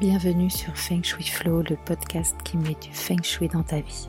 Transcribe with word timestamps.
Bienvenue 0.00 0.48
sur 0.48 0.76
Feng 0.76 1.02
Shui 1.02 1.24
Flow, 1.24 1.62
le 1.68 1.76
podcast 1.84 2.36
qui 2.44 2.56
met 2.56 2.76
du 2.80 2.92
Feng 2.92 3.20
Shui 3.20 3.48
dans 3.48 3.64
ta 3.64 3.80
vie. 3.80 4.08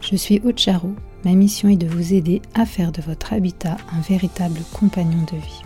Je 0.00 0.16
suis 0.16 0.40
Ocharo. 0.44 0.92
Ma 1.24 1.34
mission 1.34 1.68
est 1.68 1.76
de 1.76 1.86
vous 1.86 2.14
aider 2.14 2.42
à 2.54 2.66
faire 2.66 2.90
de 2.90 3.00
votre 3.00 3.32
habitat 3.32 3.76
un 3.96 4.00
véritable 4.00 4.58
compagnon 4.72 5.22
de 5.30 5.36
vie. 5.36 5.62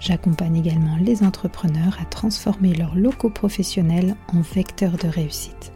J'accompagne 0.00 0.56
également 0.56 0.98
les 1.00 1.22
entrepreneurs 1.22 1.96
à 1.98 2.04
transformer 2.04 2.74
leurs 2.74 2.94
locaux 2.94 3.30
professionnels 3.30 4.16
en 4.34 4.42
vecteurs 4.42 4.98
de 4.98 5.08
réussite. 5.08 5.72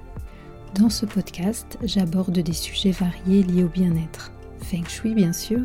Dans 0.74 0.90
ce 0.90 1.06
podcast, 1.06 1.78
j'aborde 1.82 2.40
des 2.40 2.52
sujets 2.52 2.90
variés 2.90 3.42
liés 3.42 3.64
au 3.64 3.68
bien-être. 3.68 4.32
Feng 4.60 4.86
Shui 4.86 5.14
bien 5.14 5.32
sûr, 5.32 5.64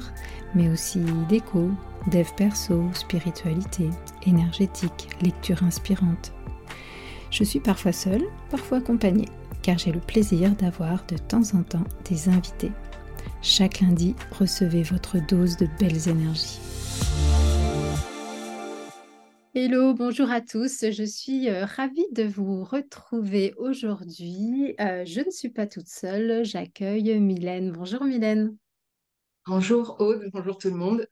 mais 0.55 0.70
aussi 0.70 1.02
déco, 1.27 1.71
dev 2.07 2.27
perso, 2.37 2.83
spiritualité, 2.93 3.89
énergétique, 4.25 5.09
lecture 5.21 5.63
inspirante. 5.63 6.34
Je 7.31 7.43
suis 7.43 7.59
parfois 7.59 7.91
seule, 7.91 8.23
parfois 8.49 8.77
accompagnée, 8.77 9.27
car 9.61 9.77
j'ai 9.77 9.91
le 9.91 9.99
plaisir 9.99 10.52
d'avoir 10.55 11.05
de 11.07 11.17
temps 11.17 11.55
en 11.55 11.63
temps 11.63 11.83
des 12.09 12.30
invités. 12.30 12.71
Chaque 13.41 13.81
lundi, 13.81 14.16
recevez 14.31 14.83
votre 14.83 15.17
dose 15.27 15.57
de 15.57 15.67
belles 15.80 16.07
énergies. 16.07 16.59
Hello, 19.53 19.94
bonjour 19.94 20.30
à 20.31 20.41
tous. 20.41 20.85
Je 20.91 21.03
suis 21.03 21.49
euh, 21.49 21.66
ravie 21.66 22.05
de 22.11 22.23
vous 22.23 22.63
retrouver 22.63 23.53
aujourd'hui. 23.58 24.75
Euh, 24.81 25.05
je 25.05 25.22
ne 25.22 25.31
suis 25.31 25.49
pas 25.49 25.66
toute 25.66 25.88
seule, 25.88 26.44
j'accueille 26.44 27.19
Mylène. 27.19 27.72
Bonjour 27.72 28.03
Mylène. 28.03 28.58
Bonjour 29.47 29.95
Aude, 29.99 30.30
bonjour 30.33 30.58
tout 30.58 30.69
le 30.69 30.75
monde. 30.75 31.08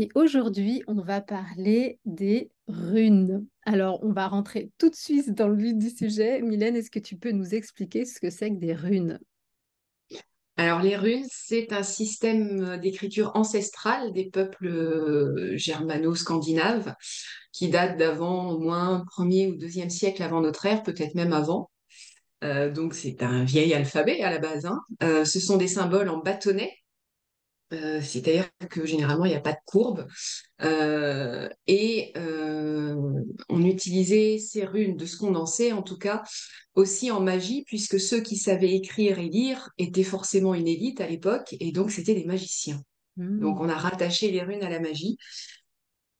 Et 0.00 0.08
aujourd'hui, 0.14 0.82
on 0.86 0.94
va 0.94 1.20
parler 1.20 1.98
des 2.06 2.50
runes. 2.68 3.46
Alors, 3.66 4.02
on 4.02 4.14
va 4.14 4.28
rentrer 4.28 4.70
tout 4.78 4.88
de 4.88 4.94
suite 4.94 5.34
dans 5.34 5.46
le 5.46 5.62
vif 5.62 5.76
du 5.76 5.90
sujet. 5.90 6.40
Mylène, 6.40 6.74
est-ce 6.74 6.90
que 6.90 6.98
tu 6.98 7.18
peux 7.18 7.32
nous 7.32 7.54
expliquer 7.54 8.06
ce 8.06 8.18
que 8.18 8.30
c'est 8.30 8.48
que 8.48 8.56
des 8.56 8.72
runes? 8.72 9.20
Alors, 10.56 10.80
les 10.80 10.96
runes, 10.96 11.26
c'est 11.30 11.74
un 11.74 11.82
système 11.82 12.78
d'écriture 12.78 13.32
ancestrale 13.34 14.14
des 14.14 14.30
peuples 14.30 14.68
euh, 14.68 15.54
germano-scandinaves 15.58 16.94
qui 17.52 17.68
date 17.68 17.98
d'avant 17.98 18.52
au 18.52 18.58
moins 18.58 19.04
1er 19.18 19.52
ou 19.52 19.58
2e 19.58 19.90
siècle 19.90 20.22
avant 20.22 20.40
notre 20.40 20.64
ère, 20.64 20.82
peut-être 20.82 21.14
même 21.14 21.34
avant. 21.34 21.70
Euh, 22.42 22.70
donc, 22.70 22.94
c'est 22.94 23.22
un 23.22 23.44
vieil 23.44 23.74
alphabet 23.74 24.22
à 24.22 24.30
la 24.30 24.38
base. 24.38 24.64
Hein. 24.64 24.80
Euh, 25.02 25.26
ce 25.26 25.40
sont 25.40 25.58
des 25.58 25.68
symboles 25.68 26.08
en 26.08 26.22
bâtonnet 26.22 26.72
euh, 27.72 28.00
c'est-à-dire 28.00 28.48
que 28.68 28.84
généralement, 28.84 29.24
il 29.24 29.30
n'y 29.30 29.36
a 29.36 29.40
pas 29.40 29.52
de 29.52 29.58
courbe. 29.64 30.06
Euh, 30.62 31.48
et 31.66 32.12
euh, 32.16 32.96
on 33.48 33.64
utilisait 33.64 34.38
ces 34.38 34.64
runes, 34.64 34.96
de 34.96 35.06
ce 35.06 35.16
qu'on 35.16 35.34
en 35.34 35.82
tout 35.82 35.98
cas, 35.98 36.22
aussi 36.74 37.10
en 37.10 37.20
magie, 37.20 37.64
puisque 37.66 38.00
ceux 38.00 38.20
qui 38.20 38.36
savaient 38.36 38.74
écrire 38.74 39.18
et 39.18 39.28
lire 39.28 39.70
étaient 39.78 40.02
forcément 40.02 40.54
une 40.54 40.68
élite 40.68 41.00
à 41.00 41.06
l'époque, 41.06 41.54
et 41.60 41.72
donc 41.72 41.90
c'était 41.90 42.14
des 42.14 42.24
magiciens. 42.24 42.82
Donc 43.16 43.58
mmh. 43.58 43.60
on 43.60 43.68
a 43.68 43.74
rattaché 43.74 44.30
les 44.30 44.42
runes 44.42 44.62
à 44.62 44.70
la 44.70 44.80
magie. 44.80 45.18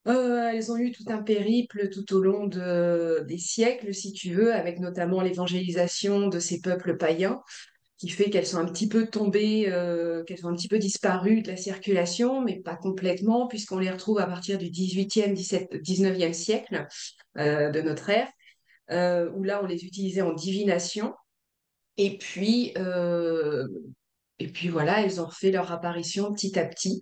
elles 0.05 0.71
ont 0.71 0.77
eu 0.77 0.91
tout 0.91 1.05
un 1.07 1.21
périple 1.21 1.89
tout 1.89 2.13
au 2.13 2.21
long 2.21 2.47
des 2.47 3.37
siècles, 3.37 3.93
si 3.93 4.13
tu 4.13 4.33
veux, 4.33 4.53
avec 4.53 4.79
notamment 4.79 5.21
l'évangélisation 5.21 6.27
de 6.27 6.39
ces 6.39 6.61
peuples 6.61 6.97
païens 6.97 7.41
qui 8.01 8.09
fait 8.09 8.31
qu'elles 8.31 8.47
sont 8.47 8.57
un 8.57 8.65
petit 8.65 8.87
peu 8.87 9.05
tombées, 9.05 9.65
euh, 9.67 10.23
qu'elles 10.23 10.39
sont 10.39 10.47
un 10.47 10.55
petit 10.55 10.67
peu 10.67 10.79
disparues 10.79 11.43
de 11.43 11.49
la 11.49 11.55
circulation, 11.55 12.41
mais 12.41 12.59
pas 12.59 12.75
complètement, 12.75 13.47
puisqu'on 13.47 13.77
les 13.77 13.91
retrouve 13.91 14.17
à 14.17 14.25
partir 14.25 14.57
du 14.57 14.71
18e, 14.71 15.35
17, 15.35 15.75
19e 15.83 16.33
siècle 16.33 16.87
euh, 17.37 17.69
de 17.69 17.79
notre 17.81 18.09
ère, 18.09 18.27
euh, 18.89 19.29
où 19.35 19.43
là, 19.43 19.61
on 19.63 19.67
les 19.67 19.85
utilisait 19.85 20.23
en 20.23 20.33
divination. 20.33 21.13
Et 21.97 22.17
puis, 22.17 22.73
et 24.39 24.47
puis 24.47 24.69
voilà, 24.69 25.03
elles 25.03 25.21
ont 25.21 25.29
fait 25.29 25.51
leur 25.51 25.71
apparition 25.71 26.33
petit 26.33 26.57
à 26.57 26.65
petit. 26.65 27.01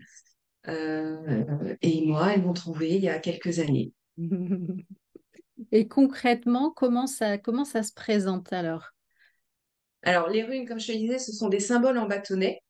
et 0.67 2.05
moi, 2.05 2.33
elles 2.33 2.41
m'ont 2.41 2.51
trouvée 2.51 2.95
il 2.95 3.03
y 3.03 3.07
a 3.07 3.19
quelques 3.19 3.59
années. 3.59 3.93
Et 5.71 5.89
concrètement, 5.89 6.71
comment 6.71 7.05
ça, 7.05 7.37
comment 7.37 7.65
ça 7.65 7.83
se 7.83 7.93
présente 7.93 8.51
alors? 8.53 8.93
Alors, 10.03 10.29
les 10.29 10.43
runes, 10.43 10.67
comme 10.67 10.79
je 10.79 10.87
te 10.87 10.97
disais, 10.97 11.19
ce 11.19 11.31
sont 11.33 11.49
des 11.49 11.59
symboles 11.59 11.97
en 11.97 12.07
bâtonnet. 12.07 12.61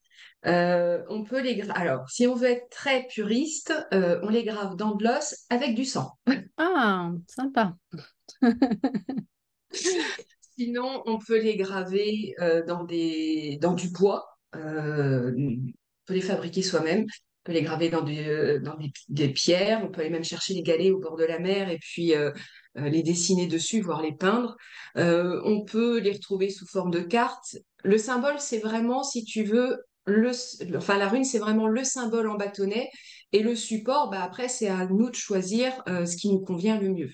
Euh, 0.46 1.04
on 1.10 1.24
peut 1.24 1.42
les 1.42 1.62
Alors, 1.72 2.10
si 2.10 2.26
on 2.28 2.36
veut 2.36 2.50
être 2.50 2.70
très 2.70 3.06
puriste, 3.08 3.74
euh, 3.94 4.20
on 4.24 4.30
les 4.30 4.44
grave 4.44 4.76
dans 4.76 4.96
de 4.96 5.04
l'os 5.04 5.46
avec 5.50 5.76
du 5.76 5.86
sang. 5.86 6.18
Ah, 6.58 7.12
sympa. 7.28 7.76
Sinon, 10.58 11.04
on 11.06 11.20
peut 11.20 11.40
les 11.40 11.56
graver 11.56 12.36
euh, 12.40 12.66
dans, 12.66 12.84
des... 12.84 13.58
dans 13.62 13.74
du 13.74 13.90
bois. 13.90 14.28
on 14.54 15.34
peut 16.06 16.14
les 16.14 16.22
fabriquer 16.22 16.62
soi-même. 16.62 17.02
On 17.02 17.44
peut 17.44 17.54
les 17.54 17.62
graver 17.62 17.90
dans, 17.90 18.02
dans 18.02 18.78
des... 19.10 19.30
pierres. 19.30 19.82
On 19.84 19.90
peut 19.90 20.02
aller 20.02 20.10
même 20.10 20.24
chercher 20.24 20.54
les 20.54 20.64
galets 20.64 20.92
au 20.92 21.00
bord 21.00 21.18
de 21.18 21.26
la 21.26 21.40
mer 21.40 21.70
et 21.70 21.80
puis 21.80 22.14
les 22.88 23.04
dessiner 23.04 23.48
dessus, 23.48 23.82
voire 23.82 24.02
les 24.02 24.14
peindre. 24.14 24.56
Euh, 24.98 25.42
on 25.46 25.64
peut 25.64 26.00
les 26.00 26.14
retrouver 26.14 26.50
sous 26.50 26.68
forme 26.68 26.92
de 26.92 27.02
cartes. 27.02 27.58
Le 27.84 27.98
symbole, 27.98 28.40
c'est 28.40 28.60
vraiment, 28.60 29.04
si 29.04 29.24
tu 29.24 29.44
veux, 29.44 29.78
le, 30.06 30.32
enfin 30.76 30.98
la 30.98 31.08
rune, 31.08 31.24
c'est 31.24 31.40
vraiment 31.40 31.68
le 31.68 31.84
symbole 31.84 32.30
en 32.30 32.36
bâtonnet. 32.36 32.90
Et 33.32 33.44
le 33.44 33.56
support, 33.56 34.10
bah, 34.10 34.24
après, 34.24 34.48
c'est 34.48 34.68
à 34.68 34.86
nous 34.86 35.10
de 35.10 35.16
choisir 35.16 35.84
euh, 35.88 36.06
ce 36.06 36.18
qui 36.18 36.30
nous 36.30 36.40
convient 36.40 36.80
le 36.80 36.90
mieux. 36.90 37.12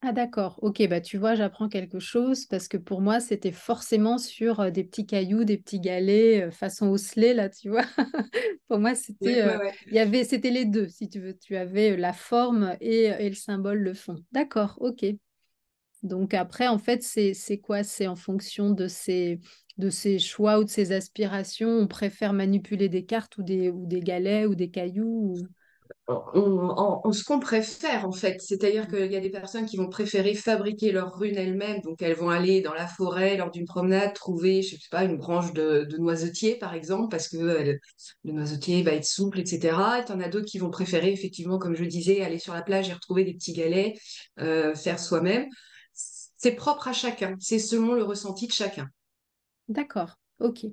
Ah 0.00 0.12
d'accord, 0.12 0.60
ok, 0.62 0.86
bah 0.88 1.00
tu 1.00 1.18
vois, 1.18 1.34
j'apprends 1.34 1.68
quelque 1.68 1.98
chose 1.98 2.46
parce 2.46 2.68
que 2.68 2.76
pour 2.76 3.00
moi, 3.00 3.18
c'était 3.18 3.50
forcément 3.50 4.16
sur 4.16 4.70
des 4.70 4.84
petits 4.84 5.06
cailloux, 5.06 5.42
des 5.42 5.58
petits 5.58 5.80
galets 5.80 6.52
façon 6.52 6.88
osselet, 6.88 7.34
là, 7.34 7.48
tu 7.48 7.68
vois? 7.68 7.84
pour 8.68 8.78
moi, 8.78 8.94
c'était 8.94 9.42
il 9.88 9.94
y 9.94 9.98
avait, 9.98 10.22
c'était 10.22 10.50
les 10.50 10.66
deux, 10.66 10.88
si 10.88 11.08
tu 11.08 11.18
veux. 11.18 11.36
Tu 11.36 11.56
avais 11.56 11.96
la 11.96 12.12
forme 12.12 12.76
et, 12.80 13.28
le 13.28 13.34
symbole, 13.34 13.80
le 13.80 13.92
fond. 13.92 14.14
D'accord, 14.30 14.76
ok. 14.80 15.04
Donc 16.04 16.32
après, 16.32 16.68
en 16.68 16.78
fait, 16.78 17.02
c'est 17.02 17.58
quoi? 17.58 17.82
C'est 17.82 18.06
en 18.06 18.14
fonction 18.14 18.70
de 18.70 18.86
ces, 18.86 19.40
de 19.78 19.90
ces 19.90 20.20
choix 20.20 20.60
ou 20.60 20.64
de 20.64 20.70
ces 20.70 20.92
aspirations, 20.92 21.70
on 21.70 21.88
préfère 21.88 22.32
manipuler 22.32 22.88
des 22.88 23.04
cartes 23.04 23.36
ou 23.38 23.42
des, 23.42 23.68
ou 23.68 23.84
des 23.84 24.00
galets 24.00 24.46
ou 24.46 24.54
des 24.54 24.70
cailloux 24.70 25.34
on, 26.08 27.12
ce 27.12 27.24
qu'on 27.24 27.38
préfère 27.38 28.06
en 28.06 28.12
fait. 28.12 28.40
C'est-à-dire 28.40 28.84
mm. 28.84 28.90
qu'il 28.90 29.12
y 29.12 29.16
a 29.16 29.20
des 29.20 29.30
personnes 29.30 29.66
qui 29.66 29.76
vont 29.76 29.88
préférer 29.88 30.34
fabriquer 30.34 30.92
leurs 30.92 31.18
runes 31.18 31.36
elles-mêmes, 31.36 31.80
donc 31.82 32.00
elles 32.02 32.16
vont 32.16 32.30
aller 32.30 32.60
dans 32.60 32.74
la 32.74 32.86
forêt 32.86 33.36
lors 33.36 33.50
d'une 33.50 33.66
promenade 33.66 34.14
trouver, 34.14 34.62
je 34.62 34.76
sais 34.76 34.88
pas, 34.90 35.04
une 35.04 35.16
branche 35.16 35.52
de, 35.52 35.86
noisetier 35.98 36.56
par 36.56 36.74
exemple, 36.74 37.08
parce 37.10 37.28
que 37.28 37.36
le 37.36 38.32
noisetier 38.32 38.82
va 38.82 38.92
être 38.92 39.04
souple, 39.04 39.40
etc. 39.40 39.76
Et 40.00 40.04
t'en 40.04 40.20
as 40.20 40.28
d'autres 40.28 40.46
qui 40.46 40.58
vont 40.58 40.70
préférer 40.70 41.12
effectivement, 41.12 41.58
comme 41.58 41.74
je 41.74 41.84
disais, 41.84 42.22
aller 42.22 42.38
sur 42.38 42.54
la 42.54 42.62
plage 42.62 42.88
et 42.88 42.92
retrouver 42.92 43.24
des 43.24 43.34
petits 43.34 43.52
galets, 43.52 43.94
euh, 44.40 44.74
faire 44.74 44.98
soi-même. 44.98 45.46
C'est 45.92 46.52
propre 46.52 46.88
à 46.88 46.92
chacun, 46.92 47.36
c'est 47.40 47.58
selon 47.58 47.94
le 47.94 48.04
ressenti 48.04 48.46
de 48.46 48.52
chacun. 48.52 48.88
D'accord. 49.68 50.16
Ok. 50.40 50.66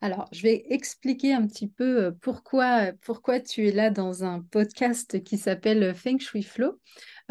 Alors, 0.00 0.28
je 0.30 0.42
vais 0.42 0.66
expliquer 0.68 1.32
un 1.32 1.44
petit 1.44 1.66
peu 1.66 2.04
euh, 2.04 2.10
pourquoi, 2.20 2.92
pourquoi 3.02 3.40
tu 3.40 3.66
es 3.66 3.72
là 3.72 3.90
dans 3.90 4.22
un 4.22 4.40
podcast 4.40 5.24
qui 5.24 5.36
s'appelle 5.36 5.94
Feng 5.96 6.20
Shui 6.20 6.44
Flow. 6.44 6.78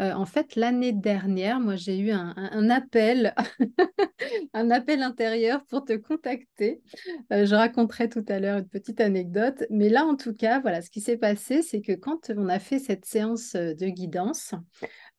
Euh, 0.02 0.12
en 0.12 0.26
fait, 0.26 0.56
l'année 0.56 0.92
dernière, 0.92 1.58
moi, 1.58 1.76
j'ai 1.76 1.98
eu 1.98 2.10
un, 2.10 2.68
appel, 2.68 3.34
un 4.52 4.70
appel 4.70 5.02
intérieur 5.02 5.64
pour 5.66 5.86
te 5.86 5.94
contacter. 5.94 6.82
Euh, 7.32 7.46
je 7.46 7.54
raconterai 7.54 8.10
tout 8.10 8.24
à 8.28 8.40
l'heure 8.40 8.58
une 8.58 8.68
petite 8.68 9.00
anecdote. 9.00 9.64
Mais 9.70 9.88
là, 9.88 10.04
en 10.04 10.16
tout 10.16 10.34
cas, 10.34 10.60
voilà, 10.60 10.82
ce 10.82 10.90
qui 10.90 11.00
s'est 11.00 11.16
passé, 11.16 11.62
c'est 11.62 11.80
que 11.80 11.92
quand 11.92 12.30
on 12.36 12.48
a 12.50 12.58
fait 12.58 12.78
cette 12.78 13.06
séance 13.06 13.54
de 13.54 13.88
guidance, 13.88 14.54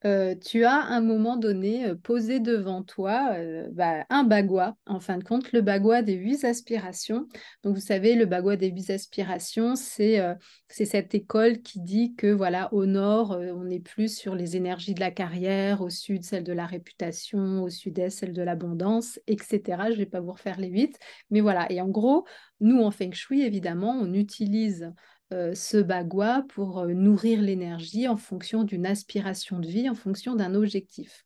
euh, 0.03 0.33
tu 0.35 0.65
as 0.65 0.77
à 0.77 0.95
un 0.95 1.01
moment 1.01 1.37
donné 1.37 1.85
euh, 1.85 1.95
posé 1.95 2.39
devant 2.39 2.81
toi 2.81 3.33
euh, 3.33 3.67
bah, 3.71 4.05
un 4.09 4.23
bagua, 4.23 4.75
en 4.87 4.99
fin 4.99 5.19
de 5.19 5.23
compte, 5.23 5.51
le 5.51 5.61
bagua 5.61 6.01
des 6.01 6.13
huit 6.13 6.43
aspirations. 6.51 7.27
Donc, 7.63 7.73
vous 7.73 7.81
savez, 7.81 8.13
le 8.13 8.27
bagua 8.27 8.55
des 8.55 8.69
huit 8.69 8.91
aspirations, 8.91 9.75
c'est 9.75 10.21
cette 10.69 11.15
école 11.15 11.61
qui 11.61 11.79
dit 11.79 12.13
que, 12.15 12.27
voilà, 12.27 12.71
au 12.73 12.85
nord, 12.85 13.31
on 13.31 13.69
est 13.69 13.79
plus 13.79 14.15
sur 14.15 14.35
les 14.35 14.55
énergies 14.55 14.93
de 14.93 14.99
la 14.99 15.11
carrière, 15.11 15.81
au 15.81 15.89
sud, 15.89 16.23
celle 16.23 16.43
de 16.43 16.53
la 16.53 16.67
réputation, 16.67 17.63
au 17.63 17.69
sud-est, 17.69 18.19
celle 18.19 18.33
de 18.33 18.43
l'abondance, 18.43 19.19
etc. 19.25 19.61
Je 19.87 19.93
ne 19.93 19.95
vais 19.95 20.05
pas 20.05 20.21
vous 20.21 20.33
refaire 20.33 20.59
les 20.59 20.69
huit, 20.69 20.99
mais 21.31 21.41
voilà. 21.41 21.71
Et 21.71 21.81
en 21.81 21.87
gros, 21.87 22.25
nous, 22.59 22.81
en 22.81 22.91
Feng 22.91 23.13
Shui, 23.13 23.41
évidemment, 23.41 23.97
on 23.99 24.13
utilise 24.13 24.93
euh, 25.33 25.55
ce 25.55 25.77
bagua 25.77 26.43
pour 26.49 26.79
euh, 26.79 26.93
nourrir 26.93 27.41
l'énergie 27.41 28.07
en 28.07 28.17
fonction 28.17 28.63
d'une 28.63 28.85
aspiration 28.85 29.59
de 29.59 29.67
vie, 29.67 29.89
en 29.89 29.95
fonction 29.95 30.35
d'un 30.35 30.55
objectif. 30.55 31.25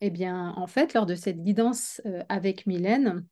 Eh 0.00 0.10
bien, 0.10 0.54
en 0.56 0.66
fait, 0.66 0.94
lors 0.94 1.04
de 1.04 1.14
cette 1.14 1.42
guidance 1.42 2.00
euh, 2.06 2.22
avec 2.30 2.66
Mylène, 2.66 3.26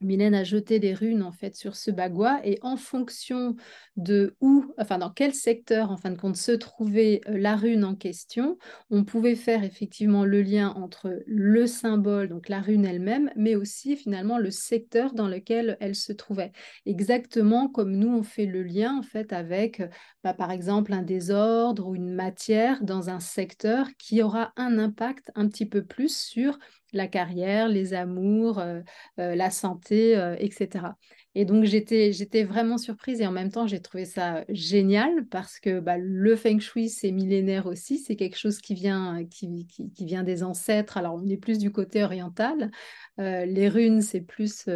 Mylène 0.00 0.34
a 0.34 0.44
jeté 0.44 0.78
des 0.78 0.94
runes 0.94 1.22
en 1.22 1.32
fait 1.32 1.56
sur 1.56 1.76
ce 1.76 1.90
bagua 1.90 2.40
et 2.44 2.58
en 2.62 2.76
fonction 2.76 3.56
de 3.96 4.36
où, 4.40 4.72
enfin 4.78 4.98
dans 4.98 5.10
quel 5.10 5.34
secteur 5.34 5.90
en 5.90 5.96
fin 5.96 6.10
de 6.10 6.16
compte 6.16 6.36
se 6.36 6.52
trouvait 6.52 7.20
euh, 7.28 7.36
la 7.36 7.56
rune 7.56 7.84
en 7.84 7.94
question, 7.94 8.58
on 8.90 9.04
pouvait 9.04 9.34
faire 9.34 9.64
effectivement 9.64 10.24
le 10.24 10.42
lien 10.42 10.72
entre 10.76 11.22
le 11.26 11.66
symbole, 11.66 12.28
donc 12.28 12.48
la 12.48 12.60
rune 12.60 12.84
elle-même, 12.84 13.30
mais 13.36 13.56
aussi 13.56 13.96
finalement 13.96 14.38
le 14.38 14.50
secteur 14.50 15.14
dans 15.14 15.28
lequel 15.28 15.76
elle 15.80 15.96
se 15.96 16.12
trouvait. 16.12 16.52
Exactement 16.86 17.68
comme 17.68 17.96
nous 17.96 18.16
on 18.16 18.22
fait 18.22 18.46
le 18.46 18.62
lien 18.62 18.98
en 18.98 19.02
fait 19.02 19.32
avec 19.32 19.82
bah, 20.22 20.34
par 20.34 20.50
exemple 20.50 20.92
un 20.92 21.02
désordre 21.02 21.88
ou 21.88 21.94
une 21.94 22.14
matière 22.14 22.82
dans 22.82 23.10
un 23.10 23.20
secteur 23.20 23.88
qui 23.98 24.22
aura 24.22 24.52
un 24.56 24.78
impact 24.78 25.30
un 25.34 25.48
petit 25.48 25.66
peu 25.66 25.84
plus 25.84 26.16
sur 26.16 26.58
la 26.92 27.06
carrière, 27.06 27.68
les 27.68 27.94
amours, 27.94 28.58
euh, 28.58 28.80
euh, 29.18 29.34
la 29.34 29.50
santé, 29.50 30.16
euh, 30.16 30.36
etc. 30.38 30.86
Et 31.34 31.44
donc 31.44 31.64
j'étais 31.64 32.12
j'étais 32.12 32.42
vraiment 32.42 32.78
surprise 32.78 33.20
et 33.20 33.26
en 33.26 33.32
même 33.32 33.50
temps 33.50 33.66
j'ai 33.66 33.80
trouvé 33.80 34.04
ça 34.04 34.44
génial 34.48 35.26
parce 35.26 35.60
que 35.60 35.78
bah, 35.78 35.96
le 35.98 36.34
feng 36.36 36.58
shui 36.58 36.88
c'est 36.88 37.12
millénaire 37.12 37.66
aussi, 37.66 37.98
c'est 37.98 38.16
quelque 38.16 38.38
chose 38.38 38.58
qui 38.58 38.74
vient 38.74 39.24
qui, 39.30 39.66
qui, 39.66 40.04
vient 40.04 40.24
des 40.24 40.42
ancêtres. 40.42 40.96
Alors 40.96 41.14
on 41.14 41.28
est 41.28 41.36
plus 41.36 41.58
du 41.58 41.70
côté 41.70 42.02
oriental, 42.02 42.70
les 43.18 43.68
runes 43.68 44.00
c'est 44.00 44.22
plus 44.22 44.68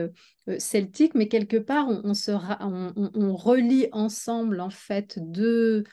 celtique, 0.59 1.15
mais 1.15 1.27
quelque 1.27 1.57
part 1.57 1.89
on, 1.89 2.13
on, 3.15 3.35
relie 3.35 3.89
ensemble 3.93 4.61
en 4.61 4.71
fait 4.71 5.19
deux 5.19 5.85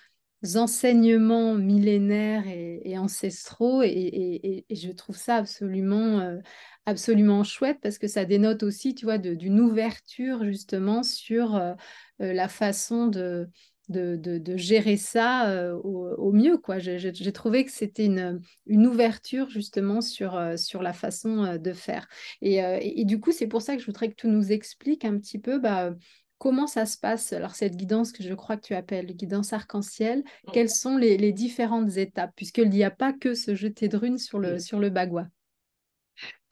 enseignements 0.56 1.56
millénaires 1.56 2.48
et, 2.48 2.98
ancestraux 2.98 3.84
et, 3.84 4.66
je 4.70 4.92
trouve 4.92 5.18
ça 5.18 5.36
absolument, 5.36 6.20
euh, 6.22 6.38
absolument 6.86 7.44
chouette 7.44 7.80
parce 7.82 7.98
que 7.98 8.08
ça 8.08 8.26
dénote 8.26 8.64
aussi, 8.64 8.96
tu 8.96 9.06
vois, 9.06 9.18
d'une 9.18 9.60
ouverture 9.60 10.46
justement 10.46 11.04
sur 11.04 11.56
euh, 11.56 11.74
euh, 12.22 12.32
la 12.34 12.48
façon 12.48 13.08
de, 13.08 13.50
de, 13.90 14.16
de, 14.16 14.58
gérer 14.58 14.98
ça 14.98 15.74
au, 15.84 16.32
mieux. 16.32 16.58
quoi. 16.58 16.80
J'ai 16.80 17.32
trouvé 17.34 17.66
que 17.66 17.72
c'était 17.72 18.06
une, 18.06 18.40
une 18.66 18.88
ouverture 18.88 19.50
justement 19.50 20.00
sur, 20.00 20.40
sur 20.58 20.82
la 20.82 20.94
façon 20.94 21.58
de 21.58 21.74
faire. 21.74 22.08
Et, 22.42 23.04
du 23.06 23.20
coup, 23.20 23.32
c'est 23.32 23.48
pour 23.48 23.62
ça 23.62 23.76
que 23.76 23.82
je 23.82 23.88
voudrais 23.88 24.10
que 24.10 24.16
tu 24.16 24.28
nous 24.28 24.52
expliques 24.52 25.06
un 25.06 25.18
petit 25.18 25.40
peu 25.40 25.60
bah, 25.60 25.96
Comment 26.40 26.68
ça 26.68 26.86
se 26.86 26.98
passe? 26.98 27.34
Alors, 27.34 27.54
cette 27.54 27.76
guidance 27.76 28.14
que 28.14 28.24
je 28.24 28.34
crois 28.34 28.56
que 28.56 28.66
tu 28.66 28.74
appelles 28.74 29.14
guidance 29.14 29.52
arc-en-ciel, 29.52 30.24
quelles 30.54 30.70
sont 30.70 30.96
les, 30.96 31.34
différentes 31.34 31.98
étapes 31.98 32.32
Puisqu'il 32.36 32.70
n'y 32.70 32.84
a 32.84 32.92
pas 32.92 33.12
que 33.12 33.34
ce 33.34 33.56
jeté 33.56 33.90
de 33.90 33.98
runes 33.98 34.18
sur 34.18 34.40
le, 34.40 34.58
sur 34.58 34.80
le 34.80 34.90
bagua? 34.90 35.28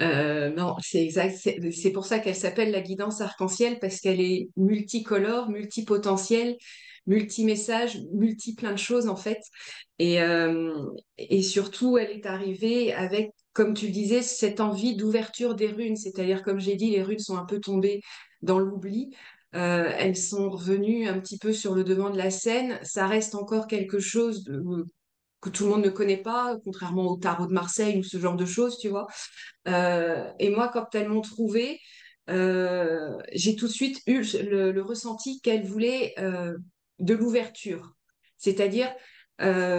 Euh, 0.01 0.49
non, 0.49 0.75
c'est 0.81 1.03
exact. 1.03 1.37
C'est 1.71 1.91
pour 1.91 2.05
ça 2.05 2.19
qu'elle 2.19 2.35
s'appelle 2.35 2.71
la 2.71 2.81
guidance 2.81 3.21
arc-en-ciel 3.21 3.79
parce 3.79 4.01
qu'elle 4.01 4.19
est 4.19 4.49
multicolore, 4.57 5.49
multipotentielle, 5.49 6.57
multi-message, 7.05 7.99
multi 8.13 8.55
plein 8.55 8.73
de 8.73 8.77
choses 8.77 9.07
en 9.07 9.15
fait. 9.15 9.39
Et, 9.99 10.21
euh, 10.21 10.83
et 11.17 11.41
surtout, 11.41 11.97
elle 11.97 12.11
est 12.11 12.25
arrivée 12.25 12.93
avec, 12.93 13.31
comme 13.53 13.73
tu 13.73 13.89
disais, 13.89 14.21
cette 14.21 14.59
envie 14.59 14.97
d'ouverture 14.97 15.55
des 15.55 15.67
runes. 15.67 15.95
C'est-à-dire, 15.95 16.43
comme 16.43 16.59
j'ai 16.59 16.75
dit, 16.75 16.91
les 16.91 17.03
runes 17.03 17.19
sont 17.19 17.37
un 17.37 17.45
peu 17.45 17.61
tombées 17.61 18.01
dans 18.41 18.59
l'oubli. 18.59 19.15
Euh, 19.57 19.91
elles 19.97 20.15
sont 20.15 20.49
revenues 20.51 21.07
un 21.07 21.19
petit 21.19 21.39
peu 21.39 21.51
sur 21.51 21.73
le 21.73 21.83
devant 21.83 22.11
de 22.11 22.17
la 22.17 22.29
scène. 22.29 22.79
Ça 22.83 23.07
reste 23.07 23.33
encore 23.33 23.67
quelque 23.67 23.99
chose 23.99 24.43
que 25.41 25.49
tout 25.49 25.63
le 25.63 25.69
monde 25.71 25.85
ne 25.85 25.89
connaît 25.89 26.21
pas, 26.21 26.57
contrairement 26.63 27.07
au 27.07 27.17
tarot 27.17 27.47
de 27.47 27.53
Marseille 27.53 27.97
ou 27.97 28.03
ce 28.03 28.19
genre 28.19 28.35
de 28.35 28.45
choses, 28.45 28.77
tu 28.77 28.89
vois. 28.89 29.07
Euh, 29.67 30.31
et 30.39 30.49
moi, 30.49 30.69
quand 30.71 30.93
elles 30.93 31.09
m'ont 31.09 31.21
trouvé, 31.21 31.79
euh, 32.29 33.17
j'ai 33.33 33.55
tout 33.55 33.67
de 33.67 33.71
suite 33.71 34.01
eu 34.05 34.21
le, 34.43 34.81
ressenti 34.81 35.41
qu'elles 35.41 35.65
voulaient 35.65 36.13
de 36.99 37.13
l'ouverture. 37.13 37.93
C'est-à-dire, 38.37 38.93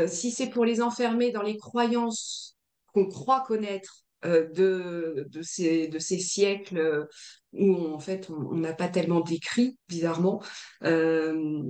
si 0.09 0.33
c'est 0.33 0.51
pour 0.51 0.65
les 0.65 0.83
enfermer 0.83 1.31
dans 1.31 1.43
les 1.43 1.57
croyances 1.57 2.57
qu'on 2.93 3.07
croit 3.07 3.45
connaître 3.47 4.08
de, 4.25 5.27
de, 5.29 5.43
ces, 5.43 5.89
de 5.89 5.99
ces 5.99 6.19
siècles 6.19 7.07
où 7.53 7.77
en 7.95 7.99
fait 7.99 8.29
on 8.31 8.57
n'a 8.57 8.73
pas 8.73 8.89
tellement 8.89 9.21
décrit, 9.21 9.79
bizarrement, 9.89 10.43
euh, 10.85 11.63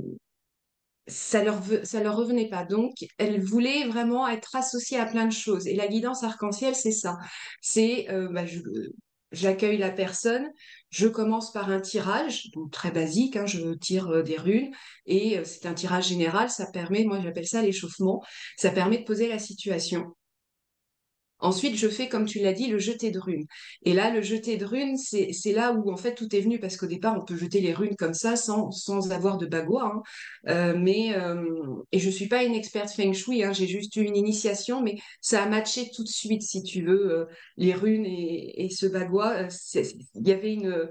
ça 1.07 1.43
leur 1.43 1.63
ça 1.85 2.03
leur 2.03 2.17
revenait 2.17 2.49
pas. 2.49 2.65
Donc, 2.65 2.93
elles 3.19 3.41
voulaient 3.43 3.87
vraiment 3.87 4.29
être 4.29 4.55
associées 4.57 4.99
à 4.99 5.07
plein 5.07 5.27
de 5.27 5.33
choses. 5.33 5.67
Et 5.67 5.75
la 5.75 5.89
guidance 5.89 6.23
arc-en-ciel, 6.23 6.75
c'est 6.75 6.93
ça. 6.93 7.17
C'est, 7.63 8.11
euh, 8.11 8.29
bah, 8.31 8.45
j'accueille 9.33 9.79
la 9.79 9.91
personne, 9.91 10.51
je 10.91 11.07
commence 11.09 11.53
par 11.53 11.71
un 11.71 11.81
tirage, 11.81 12.51
donc 12.55 12.71
très 12.73 12.91
basique, 12.91 13.37
hein, 13.37 13.47
je 13.47 13.75
tire 13.75 14.09
euh, 14.09 14.23
des 14.23 14.37
runes, 14.37 14.71
et 15.07 15.43
c'est 15.45 15.67
un 15.67 15.75
tirage 15.75 16.09
général, 16.09 16.51
ça 16.51 16.67
permet, 16.71 17.05
moi 17.05 17.21
j'appelle 17.23 17.47
ça 17.47 17.63
l'échauffement, 17.63 18.23
ça 18.57 18.71
permet 18.71 18.99
de 18.99 19.05
poser 19.05 19.29
la 19.29 19.39
situation. 19.39 20.15
Ensuite, 21.41 21.77
je 21.77 21.89
fais, 21.89 22.09
comme 22.09 22.25
tu 22.25 22.41
l'as 22.41 22.53
dit, 22.53 22.67
le 22.67 22.79
jeté 22.79 23.11
de 23.11 23.19
runes. 23.19 23.47
Et 23.83 23.95
là, 23.95 24.11
le 24.11 24.23
jeté 24.23 24.57
de 24.57 24.65
runes, 24.65 24.97
c'est 24.97 25.53
là 25.53 25.73
où 25.73 25.91
en 25.93 25.97
fait 25.97 26.15
tout 26.15 26.35
est 26.35 26.41
venu, 26.41 26.59
parce 26.59 26.77
qu'au 26.77 26.87
départ, 26.87 27.17
on 27.17 27.25
peut 27.25 27.37
jeter 27.37 27.61
les 27.61 27.73
runes 27.73 27.97
comme 27.97 28.15
ça, 28.15 28.37
sans, 28.37 28.71
sans 28.71 29.13
avoir 29.13 29.39
de 29.39 29.47
bagua. 29.47 29.85
Hein. 29.85 30.03
Euh, 30.49 30.75
mais, 30.77 31.15
euh, 31.15 31.45
et 31.93 31.99
je 31.99 32.11
suis 32.11 32.29
pas 32.29 32.45
une 32.45 32.55
experte 32.55 32.91
feng 32.91 33.13
shui, 33.13 33.43
hein, 33.45 33.53
j'ai 33.53 33.67
juste 33.67 33.95
eu 33.97 34.03
une 34.03 34.17
initiation, 34.17 34.83
mais 34.83 34.97
ça 35.21 35.43
a 35.43 35.49
matché 35.49 35.91
tout 35.95 36.03
de 36.03 36.09
suite, 36.09 36.43
si 36.43 36.63
tu 36.63 36.83
veux, 36.83 37.11
euh, 37.11 37.25
les 37.57 37.75
runes 37.75 38.07
et, 38.07 38.65
et 38.65 38.71
ce 38.71 38.87
bagua. 38.87 39.49
Il 40.15 40.29
y 40.29 40.33
avait 40.33 40.55
une, 40.55 40.91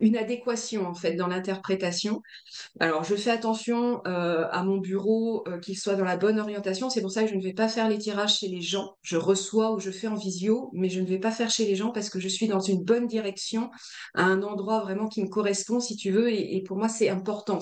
une 0.00 0.16
adéquation 0.16 0.86
en 0.86 0.94
fait 0.94 1.14
dans 1.14 1.26
l'interprétation. 1.26 2.22
Alors 2.80 3.04
je 3.04 3.14
fais 3.14 3.30
attention 3.30 4.02
euh, 4.06 4.46
à 4.50 4.62
mon 4.62 4.78
bureau 4.78 5.46
euh, 5.48 5.58
qu'il 5.58 5.78
soit 5.78 5.94
dans 5.94 6.04
la 6.04 6.16
bonne 6.16 6.38
orientation. 6.38 6.90
C'est 6.90 7.00
pour 7.00 7.10
ça 7.10 7.22
que 7.22 7.30
je 7.30 7.34
ne 7.34 7.42
vais 7.42 7.54
pas 7.54 7.68
faire 7.68 7.88
les 7.88 7.98
tirages 7.98 8.38
chez 8.38 8.48
les 8.48 8.60
gens. 8.60 8.94
Je 9.02 9.16
reçois 9.16 9.72
ou 9.72 9.80
je 9.80 9.90
fais 9.90 10.08
en 10.08 10.16
visio, 10.16 10.70
mais 10.72 10.88
je 10.88 11.00
ne 11.00 11.06
vais 11.06 11.18
pas 11.18 11.30
faire 11.30 11.50
chez 11.50 11.64
les 11.64 11.76
gens 11.76 11.90
parce 11.90 12.10
que 12.10 12.20
je 12.20 12.28
suis 12.28 12.48
dans 12.48 12.60
une 12.60 12.82
bonne 12.82 13.06
direction, 13.06 13.70
à 14.14 14.24
un 14.24 14.42
endroit 14.42 14.80
vraiment 14.80 15.08
qui 15.08 15.22
me 15.22 15.28
correspond, 15.28 15.80
si 15.80 15.96
tu 15.96 16.10
veux. 16.10 16.32
Et, 16.32 16.62
pour 16.66 16.76
moi 16.76 16.88
c'est 16.88 17.08
important. 17.08 17.58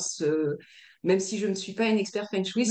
Même 1.03 1.21
si 1.21 1.39
je 1.39 1.47
ne 1.47 1.55
suis 1.55 1.75
pas 1.75 1.87
une 1.87 1.99
experte 1.99 2.31
feng 2.31 2.45
shui, 2.45 2.67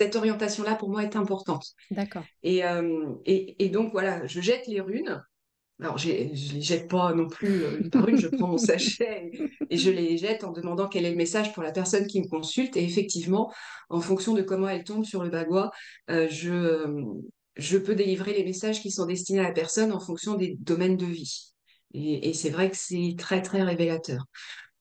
cette 0.00 0.16
orientation-là 0.16 0.74
pour 0.74 0.88
moi 0.88 1.04
est 1.04 1.16
importante. 1.16 1.66
D'accord. 1.90 2.24
Et, 2.42 2.64
euh, 2.64 3.14
et, 3.24 3.64
et 3.64 3.68
donc 3.68 3.92
voilà, 3.92 4.26
je 4.26 4.40
jette 4.40 4.66
les 4.66 4.80
runes. 4.80 5.22
Alors, 5.82 5.98
je 5.98 6.10
ne 6.10 6.52
les 6.52 6.62
jette 6.62 6.88
pas 6.88 7.12
non 7.12 7.26
plus 7.26 7.64
euh, 7.64 7.80
une 7.80 7.90
par 7.90 8.08
une, 8.08 8.16
je 8.16 8.28
prends 8.28 8.46
mon 8.46 8.56
sachet 8.58 9.32
et, 9.68 9.76
je 9.76 9.90
les 9.90 10.16
jette 10.16 10.44
en 10.44 10.52
demandant 10.52 10.86
quel 10.86 11.04
est 11.04 11.10
le 11.10 11.16
message 11.16 11.52
pour 11.52 11.64
la 11.64 11.72
personne 11.72 12.06
qui 12.06 12.20
me 12.20 12.28
consulte. 12.28 12.76
Et 12.76 12.84
effectivement, 12.84 13.52
en 13.90 14.00
fonction 14.00 14.32
de 14.32 14.42
comment 14.42 14.68
elle 14.68 14.84
tombe 14.84 15.04
sur 15.04 15.24
le 15.24 15.30
bagua, 15.30 15.72
euh, 16.08 16.28
je, 16.30 16.52
euh, 16.52 17.02
je 17.56 17.78
peux 17.78 17.96
délivrer 17.96 18.32
les 18.32 18.44
messages 18.44 18.80
qui 18.80 18.92
sont 18.92 19.06
destinés 19.06 19.40
à 19.40 19.42
la 19.42 19.52
personne 19.52 19.90
en 19.90 19.98
fonction 19.98 20.34
des 20.34 20.56
domaines 20.60 20.96
de 20.96 21.06
vie. 21.06 21.52
Et, 21.94 22.32
c'est 22.32 22.50
vrai 22.50 22.70
que 22.70 22.76
c'est 22.76 23.16
très, 23.18 23.42
très 23.42 23.64
révélateur. 23.64 24.24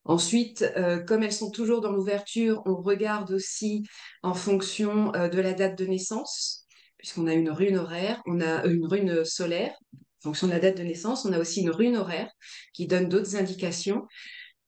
Ensuite, 0.05 0.65
comme 1.07 1.23
elles 1.23 1.33
sont 1.33 1.51
toujours 1.51 1.81
dans 1.81 1.91
l'ouverture, 1.91 2.61
on 2.65 2.75
regarde 2.75 3.31
aussi 3.31 3.83
en 4.23 4.33
fonction 4.33 5.11
de 5.11 5.41
la 5.41 5.51
date 5.51 5.77
de 5.77 5.85
naissance, 5.85 6.65
puisqu'on 6.97 7.27
a 7.27 7.33
une 7.33 7.49
rune 7.49 7.75
horaire, 7.75 8.21
on 8.27 8.39
a 8.39 8.65
une 8.65 8.85
rune 8.85 9.25
solaire, 9.25 9.73
fonction 10.21 10.47
de 10.47 10.53
la 10.53 10.59
date 10.59 10.77
de 10.77 10.83
naissance. 10.83 11.25
On 11.25 11.33
a 11.33 11.39
aussi 11.39 11.61
une 11.61 11.69
rune 11.69 11.97
horaire 11.97 12.31
qui 12.73 12.87
donne 12.87 13.09
d'autres 13.09 13.35
indications. 13.35 14.05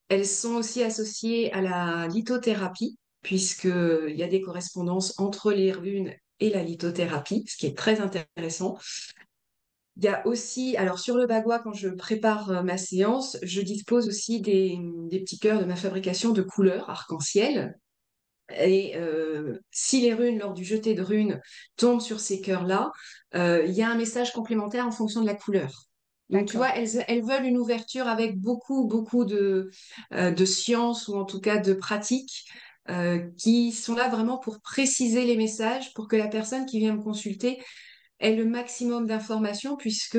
Elles 0.08 0.26
sont 0.26 0.54
aussi 0.54 0.82
associées 0.82 1.52
à 1.52 1.60
la 1.60 2.08
lithothérapie, 2.08 2.98
puisqu'il 3.22 4.14
y 4.14 4.22
a 4.22 4.28
des 4.28 4.40
correspondances 4.40 5.18
entre 5.18 5.52
les 5.52 5.72
runes 5.72 6.12
et 6.40 6.50
la 6.50 6.62
lithothérapie, 6.62 7.44
ce 7.48 7.56
qui 7.56 7.66
est 7.66 7.76
très 7.76 8.00
intéressant. 8.00 8.76
Il 9.96 10.04
y 10.04 10.08
a 10.08 10.26
aussi, 10.26 10.76
alors 10.76 10.98
sur 10.98 11.16
le 11.16 11.26
bagua, 11.26 11.60
quand 11.60 11.72
je 11.72 11.88
prépare 11.88 12.50
euh, 12.50 12.62
ma 12.62 12.76
séance, 12.76 13.38
je 13.42 13.60
dispose 13.60 14.08
aussi 14.08 14.40
des, 14.40 14.76
des 15.08 15.20
petits 15.20 15.38
cœurs 15.38 15.60
de 15.60 15.64
ma 15.64 15.76
fabrication 15.76 16.32
de 16.32 16.42
couleurs 16.42 16.90
arc-en-ciel 16.90 17.78
et 18.52 18.96
euh, 18.96 19.58
si 19.70 20.00
les 20.00 20.14
runes, 20.14 20.38
lors 20.38 20.52
du 20.52 20.64
jeté 20.64 20.94
de 20.94 21.02
runes, 21.02 21.40
tombent 21.76 22.00
sur 22.00 22.20
ces 22.20 22.40
cœurs-là, 22.40 22.92
euh, 23.34 23.64
il 23.66 23.72
y 23.72 23.82
a 23.82 23.88
un 23.88 23.96
message 23.96 24.32
complémentaire 24.32 24.86
en 24.86 24.90
fonction 24.90 25.22
de 25.22 25.26
la 25.26 25.34
couleur. 25.34 25.88
Donc, 26.30 26.46
tu 26.46 26.56
vois, 26.56 26.70
elles, 26.74 27.24
veulent 27.24 27.44
une 27.44 27.58
ouverture 27.58 28.08
avec 28.08 28.38
beaucoup, 28.38 28.86
beaucoup 28.86 29.24
de, 29.24 29.70
euh, 30.14 30.30
de 30.30 30.44
science 30.44 31.08
ou 31.08 31.16
en 31.16 31.24
tout 31.24 31.40
cas 31.40 31.58
de 31.58 31.74
pratiques 31.74 32.44
qui 33.38 33.72
sont 33.72 33.94
là 33.94 34.10
vraiment 34.10 34.36
pour 34.36 34.60
préciser 34.60 35.24
les 35.24 35.38
messages, 35.38 35.94
pour 35.94 36.06
que 36.06 36.16
la 36.16 36.28
personne 36.28 36.66
qui 36.66 36.80
vient 36.80 36.94
me 36.94 37.02
consulter 37.02 37.62
ait 38.20 38.36
le 38.36 38.44
maximum 38.44 39.06
d'informations, 39.06 39.76
puisque 39.78 40.18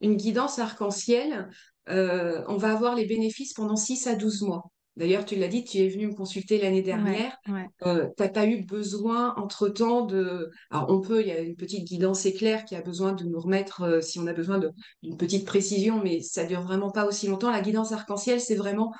une 0.00 0.16
guidance 0.16 0.60
arc-en-ciel, 0.60 1.48
on 1.88 2.56
va 2.56 2.70
avoir 2.70 2.94
les 2.94 3.04
bénéfices 3.04 3.52
pendant 3.52 3.74
6 3.74 4.06
à 4.06 4.14
12 4.14 4.42
mois. 4.42 4.70
D'ailleurs, 5.00 5.24
tu 5.24 5.34
l'as 5.36 5.48
dit, 5.48 5.64
tu 5.64 5.78
es 5.78 5.88
venu 5.88 6.08
me 6.08 6.14
consulter 6.14 6.60
l'année 6.60 6.82
dernière. 6.82 7.38
Euh, 7.86 8.06
tu 8.18 8.22
n'as 8.22 8.28
pas 8.28 8.46
eu 8.46 8.62
besoin, 8.66 9.34
entre-temps, 9.36 10.04
de... 10.04 10.50
Alors, 10.70 10.90
on 10.90 11.00
peut, 11.00 11.22
il 11.22 11.28
y 11.28 11.30
a 11.30 11.40
une 11.40 11.56
petite 11.56 11.86
guidance 11.86 12.26
éclair 12.26 12.66
qui 12.66 12.76
a 12.76 12.82
besoin 12.82 13.14
de 13.14 13.24
nous 13.24 13.40
remettre, 13.40 13.80
euh, 13.80 14.00
si 14.02 14.18
on 14.18 14.26
a 14.26 14.34
besoin 14.34 14.60
d'une 15.02 15.16
petite 15.16 15.46
précision, 15.46 16.02
mais 16.02 16.20
ça 16.20 16.44
dure 16.44 16.60
vraiment 16.60 16.90
pas 16.90 17.06
aussi 17.06 17.28
longtemps. 17.28 17.50
La 17.50 17.62
guidance 17.62 17.92
arc-en-ciel, 17.92 18.42
c'est 18.42 18.56
vraiment 18.56 18.92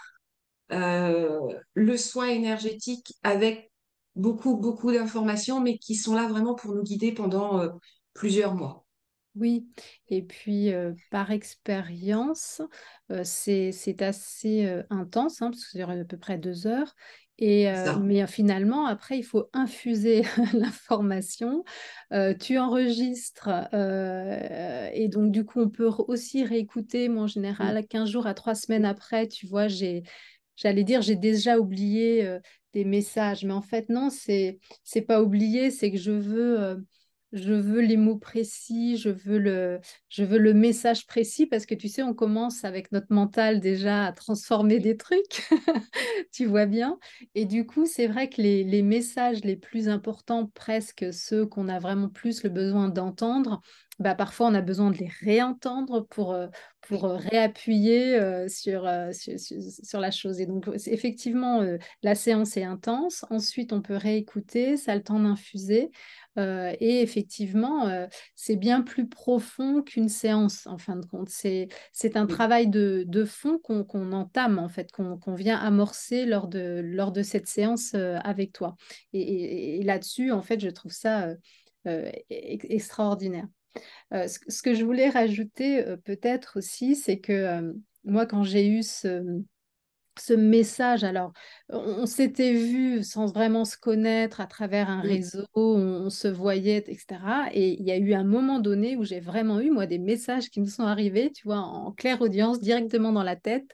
euh, 0.73 1.39
le 1.75 1.97
soin 1.99 2.29
énergétique 2.29 3.13
avec 3.23 3.71
beaucoup, 4.17 4.57
beaucoup 4.57 4.93
d'informations, 4.93 5.61
mais 5.61 5.77
qui 5.77 5.97
sont 5.97 6.15
là 6.15 6.27
vraiment 6.29 6.55
pour 6.55 6.75
nous 6.75 6.83
guider 6.83 7.13
pendant 7.13 7.69
plusieurs 8.15 8.55
mois. 8.55 8.87
Oui, 9.37 9.67
et 10.09 10.23
puis 10.23 10.71
par 11.11 11.31
expérience, 11.31 12.63
c'est 13.23 14.03
assez 14.03 14.83
intense, 14.91 15.41
hein, 15.41 15.51
parce 15.51 15.65
que 15.65 15.71
c'est 15.73 15.83
à 15.83 16.05
peu 16.05 16.17
près 16.17 16.37
deux 16.37 16.67
heures. 16.67 16.95
Et, 17.39 17.73
mais 18.03 18.27
finalement, 18.27 18.87
après, 18.87 19.19
il 19.19 19.23
faut 19.23 19.49
infuser 19.53 20.23
l'information. 20.53 21.65
tu 22.41 22.59
enregistres 22.59 23.49
et 23.73 25.09
donc, 25.09 25.31
du 25.31 25.45
coup, 25.45 25.61
on 25.61 25.71
peut 25.71 25.89
aussi 26.09 26.45
réécouter. 26.45 27.09
Moi, 27.09 27.23
en 27.23 27.29
général, 27.29 27.87
15 27.87 28.11
jours 28.11 28.27
à 28.27 28.35
3 28.35 28.55
semaines 28.57 28.85
après, 28.85 29.29
tu 29.29 29.47
vois, 29.47 29.69
j'ai, 29.69 30.03
j'allais 30.57 30.85
dire, 30.85 31.03
j'ai 31.03 31.17
déjà 31.17 31.59
oublié 31.59 32.39
des 32.73 32.85
messages. 32.85 33.45
Mais 33.45 33.53
en 33.55 33.63
fait, 33.63 33.89
non, 33.89 34.11
c'est, 34.11 34.59
c'est 34.83 35.03
pas 35.03 35.23
oublié, 35.23 35.71
c'est 35.71 35.93
que 35.93 35.99
je 35.99 36.11
veux 36.13 36.85
je 37.33 37.53
veux 37.53 37.81
les 37.81 37.97
mots 37.97 38.17
précis, 38.17 38.97
je 38.97 39.11
veux, 39.11 39.39
le, 39.39 39.81
je 40.09 40.25
veux 40.25 40.39
le 40.39 40.53
message 40.53 41.07
précis 41.07 41.47
parce 41.47 41.67
que 41.67 41.75
tu 41.75 41.89
sais, 41.89 42.03
on 42.03 42.15
commence 42.15 42.65
avec 42.65 42.91
notre 42.93 43.13
mental 43.13 43.61
déjà 43.61 44.07
à 44.07 44.13
transformer 44.13 44.81
des 44.81 44.97
trucs, 44.97 45.49
tu 46.33 46.47
vois 46.47 46.67
bien. 46.67 46.99
Et 47.35 47.45
du 47.45 47.67
coup, 47.67 47.87
c'est 47.87 48.07
vrai 48.07 48.29
que 48.29 48.43
les, 48.43 48.65
les, 48.65 48.83
messages 48.83 49.45
les 49.45 49.57
plus 49.57 49.89
importants, 49.89 50.51
presque 50.55 51.13
ceux 51.13 51.47
qu'on 51.47 51.69
a 51.69 51.79
vraiment 51.79 52.09
plus 52.09 52.43
le 52.43 52.51
besoin 52.51 52.89
d'entendre, 52.89 53.61
bah, 54.01 54.15
parfois 54.15 54.47
on 54.47 54.55
a 54.55 54.63
besoin 54.63 54.91
de 54.91 54.97
les 54.97 55.11
réentendre 55.21 56.07
pour, 56.09 56.33
euh, 56.33 56.47
pour 56.81 57.05
euh, 57.05 57.17
réappuyer 57.17 58.19
euh, 58.19 58.49
sur, 58.49 58.89
sur, 59.13 59.39
sur, 59.39 60.01
la 60.01 60.11
chose. 60.11 60.41
Et 60.41 60.47
donc, 60.47 60.69
effectivement, 60.87 61.63
la 62.03 62.15
séance 62.15 62.57
est 62.57 62.65
intense. 62.65 63.27
Ensuite, 63.29 63.75
on 63.75 63.83
peut 63.83 63.97
réécouter, 63.97 64.79
ça 64.79 64.93
a 64.93 64.97
le 64.97 65.03
temps 65.03 65.21
d'infuser. 65.21 65.91
et 66.39 67.03
effectivement, 67.03 68.07
c'est 68.35 68.57
bien 68.57 68.81
plus 68.81 69.07
profond 69.07 69.83
qu'une 69.83 70.09
séance, 70.09 70.67
en 70.67 70.79
fin 70.79 70.97
de 70.97 71.05
compte. 71.05 71.29
C'est 71.29 71.69
un 72.17 72.27
travail 72.27 72.69
de, 72.69 73.05
de 73.07 73.25
fond 73.27 73.59
qu'on 73.59 74.13
entame, 74.13 74.59
en 74.59 74.69
fait, 74.69 74.91
qu'on 74.93 75.35
vient 75.35 75.59
amorcer 75.59 76.25
lors 76.25 76.49
de, 76.49 76.81
lors 76.83 77.13
de 77.13 77.23
cette 77.23 77.47
séance 77.47 77.95
avec 77.95 78.53
toi. 78.53 78.77
Et, 79.13 79.81
et, 79.81 79.83
là-dessus, 79.83 80.33
en 80.33 80.41
fait, 80.41 80.61
je 80.61 80.71
trouve 80.71 80.93
ça 80.93 81.29
extraordinaire. 81.85 83.47
Euh, 84.13 84.27
ce, 84.27 84.63
que 84.63 84.75
je 84.75 84.85
voulais 84.85 85.09
rajouter 85.09 85.87
euh, 85.87 85.97
peut-être 85.97 86.59
aussi, 86.59 86.97
c'est 86.97 87.19
que 87.21 87.33
euh, 87.33 87.73
moi, 88.05 88.27
quand 88.27 88.43
j'ai 88.43 88.67
eu 88.67 88.83
ce, 88.83 89.23
ce 90.19 90.33
message, 90.33 91.05
alors 91.05 91.33
on, 91.69 92.07
s'était 92.07 92.53
vu 92.53 93.03
sans 93.05 93.27
vraiment 93.27 93.65
se 93.65 93.77
connaître 93.77 94.41
à 94.41 94.47
travers 94.47 94.91
un 94.91 95.01
réseau, 95.01 95.45
on, 95.55 96.11
se 96.11 96.29
voyait, 96.29 96.79
etc. 96.79 97.21
Et 97.53 97.81
il 97.81 97.87
y 97.87 97.93
a 97.93 97.97
eu 97.97 98.15
un 98.15 98.25
moment 98.25 98.59
donné 98.59 98.97
où 98.97 99.05
j'ai 99.05 99.21
vraiment 99.21 99.61
eu, 99.61 99.71
moi, 99.71 99.87
des 99.87 99.99
messages 99.99 100.51
qui 100.51 100.61
me 100.61 100.67
sont 100.67 100.83
arrivés, 100.83 101.31
tu 101.33 101.47
vois, 101.47 101.59
en 101.59 101.93
claire 101.93 102.21
audience, 102.21 102.61
directement 102.61 103.13
dans 103.13 103.23
la 103.23 103.37
tête, 103.37 103.71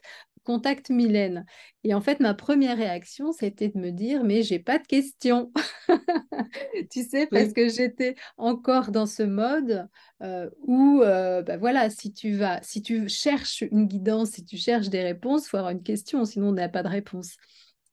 contacte 0.47 0.89
Mylène. 0.89 1.45
Et 1.83 1.93
en 1.93 1.99
fait, 1.99 2.21
ma 2.21 2.33
première 2.33 2.77
réaction, 2.77 3.33
c'était 3.33 3.67
de 3.67 3.77
me 3.77 3.91
dire, 3.91 4.23
mais 4.23 4.43
j'ai 4.43 4.59
pas 4.59 4.79
de 4.79 4.87
questions. 4.87 5.51
tu 6.89 7.03
sais, 7.03 7.27
parce 7.27 7.51
que 7.51 7.67
j'étais 7.67 8.15
encore 8.37 8.91
dans 8.91 9.05
ce 9.05 9.23
mode 9.23 9.89
euh, 10.23 10.49
où, 10.61 11.01
euh, 11.01 11.41
bah 11.41 11.57
voilà, 11.57 11.89
si 11.89 12.13
tu 12.13 12.31
vas, 12.31 12.61
si 12.63 12.81
tu 12.81 13.09
cherches 13.09 13.65
une 13.73 13.87
guidance, 13.87 14.29
si 14.29 14.45
tu 14.45 14.55
cherches 14.55 14.87
des 14.87 15.03
réponses, 15.03 15.47
il 15.47 15.49
faut 15.49 15.57
avoir 15.57 15.73
une 15.73 15.83
question, 15.83 16.23
sinon 16.23 16.47
on 16.47 16.53
n'a 16.53 16.69
pas 16.69 16.81
de 16.81 16.87
réponse. 16.87 17.35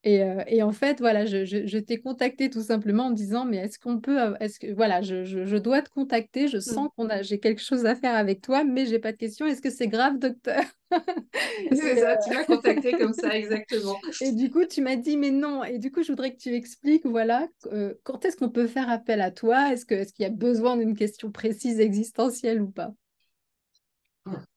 Euh, 0.06 0.42
et, 0.46 0.62
en 0.62 0.72
fait, 0.72 1.00
voilà, 1.00 1.24
je, 1.24 1.78
t'ai 1.78 1.98
contacté 1.98 2.50
tout 2.50 2.62
simplement 2.62 3.04
en 3.06 3.10
disant, 3.10 3.44
mais 3.44 3.56
est-ce 3.58 3.78
qu'on 3.78 4.00
peut, 4.00 4.18
est-ce 4.40 4.58
que, 4.60 4.72
voilà, 4.72 5.00
je, 5.00 5.56
dois 5.56 5.82
te 5.82 5.88
contacter, 5.88 6.48
je 6.48 6.58
mmh. 6.58 6.60
sens 6.60 6.88
qu'on 6.96 7.08
a, 7.08 7.22
j'ai 7.22 7.38
quelque 7.38 7.62
chose 7.62 7.86
à 7.86 7.94
faire 7.94 8.14
avec 8.14 8.42
toi, 8.42 8.64
mais 8.64 8.86
j'ai 8.86 8.98
pas 8.98 9.12
de 9.12 9.16
questions. 9.16 9.46
Est-ce 9.46 9.62
que 9.62 9.70
c'est 9.70 9.88
grave, 9.88 10.18
docteur? 10.18 10.62
C'est 11.72 11.96
ça, 11.96 12.16
tu 12.18 12.34
m'as 12.34 12.44
contacté 12.44 12.92
comme 12.92 13.14
ça, 13.14 13.34
exactement. 13.36 13.96
Et 14.20 14.32
du 14.32 14.50
coup, 14.50 14.64
tu 14.64 14.80
m'as 14.80 14.96
dit, 14.96 15.16
mais 15.16 15.30
non. 15.30 15.64
Et 15.64 15.78
du 15.78 15.90
coup, 15.90 16.02
je 16.02 16.12
voudrais 16.12 16.32
que 16.32 16.38
tu 16.38 16.54
expliques, 16.54 17.06
voilà, 17.06 17.48
euh, 17.72 17.94
quand 18.04 18.24
est-ce 18.24 18.36
qu'on 18.36 18.50
peut 18.50 18.66
faire 18.66 18.90
appel 18.90 19.20
à 19.20 19.30
toi? 19.30 19.72
Est-ce 19.72 19.86
que, 19.86 19.94
est-ce 19.94 20.12
qu'il 20.12 20.24
y 20.24 20.26
a 20.26 20.30
besoin 20.30 20.76
d'une 20.76 20.94
question 20.94 21.30
précise 21.30 21.80
existentielle 21.80 22.60
ou 22.60 22.70
pas? 22.70 22.92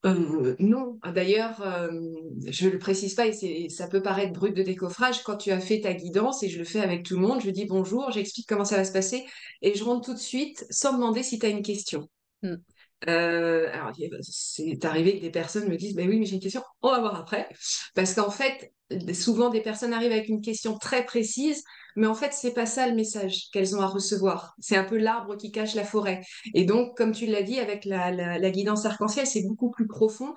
Euh, 0.05 0.55
non, 0.59 0.99
d'ailleurs, 1.13 1.61
euh, 1.61 1.89
je 2.47 2.67
ne 2.67 2.71
le 2.71 2.79
précise 2.79 3.15
pas 3.15 3.27
et 3.27 3.69
ça 3.69 3.87
peut 3.87 4.01
paraître 4.01 4.33
brut 4.33 4.55
de 4.55 4.63
décoffrage. 4.63 5.23
Quand 5.23 5.37
tu 5.37 5.51
as 5.51 5.59
fait 5.59 5.81
ta 5.81 5.93
guidance, 5.93 6.43
et 6.43 6.49
je 6.49 6.59
le 6.59 6.65
fais 6.65 6.79
avec 6.79 7.03
tout 7.03 7.15
le 7.15 7.21
monde, 7.21 7.41
je 7.41 7.49
dis 7.49 7.65
bonjour, 7.65 8.11
j'explique 8.11 8.47
comment 8.47 8.65
ça 8.65 8.77
va 8.77 8.85
se 8.85 8.93
passer 8.93 9.25
et 9.61 9.75
je 9.75 9.83
rentre 9.83 10.05
tout 10.05 10.13
de 10.13 10.19
suite 10.19 10.65
sans 10.69 10.93
demander 10.93 11.23
si 11.23 11.39
tu 11.39 11.45
as 11.45 11.49
une 11.49 11.63
question. 11.63 12.09
Mm. 12.43 12.55
Euh, 13.07 13.69
alors, 13.73 13.91
c'est 14.21 14.83
arrivé 14.85 15.17
que 15.17 15.21
des 15.21 15.29
personnes 15.29 15.69
me 15.69 15.77
disent, 15.77 15.95
mais 15.95 16.07
oui, 16.07 16.19
mais 16.19 16.25
j'ai 16.25 16.35
une 16.35 16.41
question, 16.41 16.63
on 16.81 16.89
va 16.89 16.99
voir 16.99 17.15
après. 17.15 17.47
Parce 17.93 18.13
qu'en 18.13 18.31
fait, 18.31 18.71
souvent, 19.13 19.49
des 19.49 19.61
personnes 19.61 19.93
arrivent 19.93 20.11
avec 20.11 20.29
une 20.29 20.41
question 20.41 20.77
très 20.77 21.05
précise, 21.05 21.63
mais 21.95 22.07
en 22.07 22.13
fait, 22.13 22.31
c'est 22.31 22.53
pas 22.53 22.65
ça 22.65 22.87
le 22.87 22.95
message 22.95 23.49
qu'elles 23.51 23.75
ont 23.75 23.81
à 23.81 23.87
recevoir. 23.87 24.55
C'est 24.59 24.77
un 24.77 24.83
peu 24.83 24.97
l'arbre 24.97 25.35
qui 25.35 25.51
cache 25.51 25.75
la 25.75 25.83
forêt. 25.83 26.21
Et 26.53 26.63
donc, 26.63 26.95
comme 26.95 27.11
tu 27.11 27.25
l'as 27.25 27.41
dit, 27.41 27.59
avec 27.59 27.85
la, 27.85 28.51
guidance 28.51 28.85
arc-en-ciel, 28.85 29.25
c'est 29.25 29.43
beaucoup 29.43 29.71
plus 29.71 29.87
profond 29.87 30.33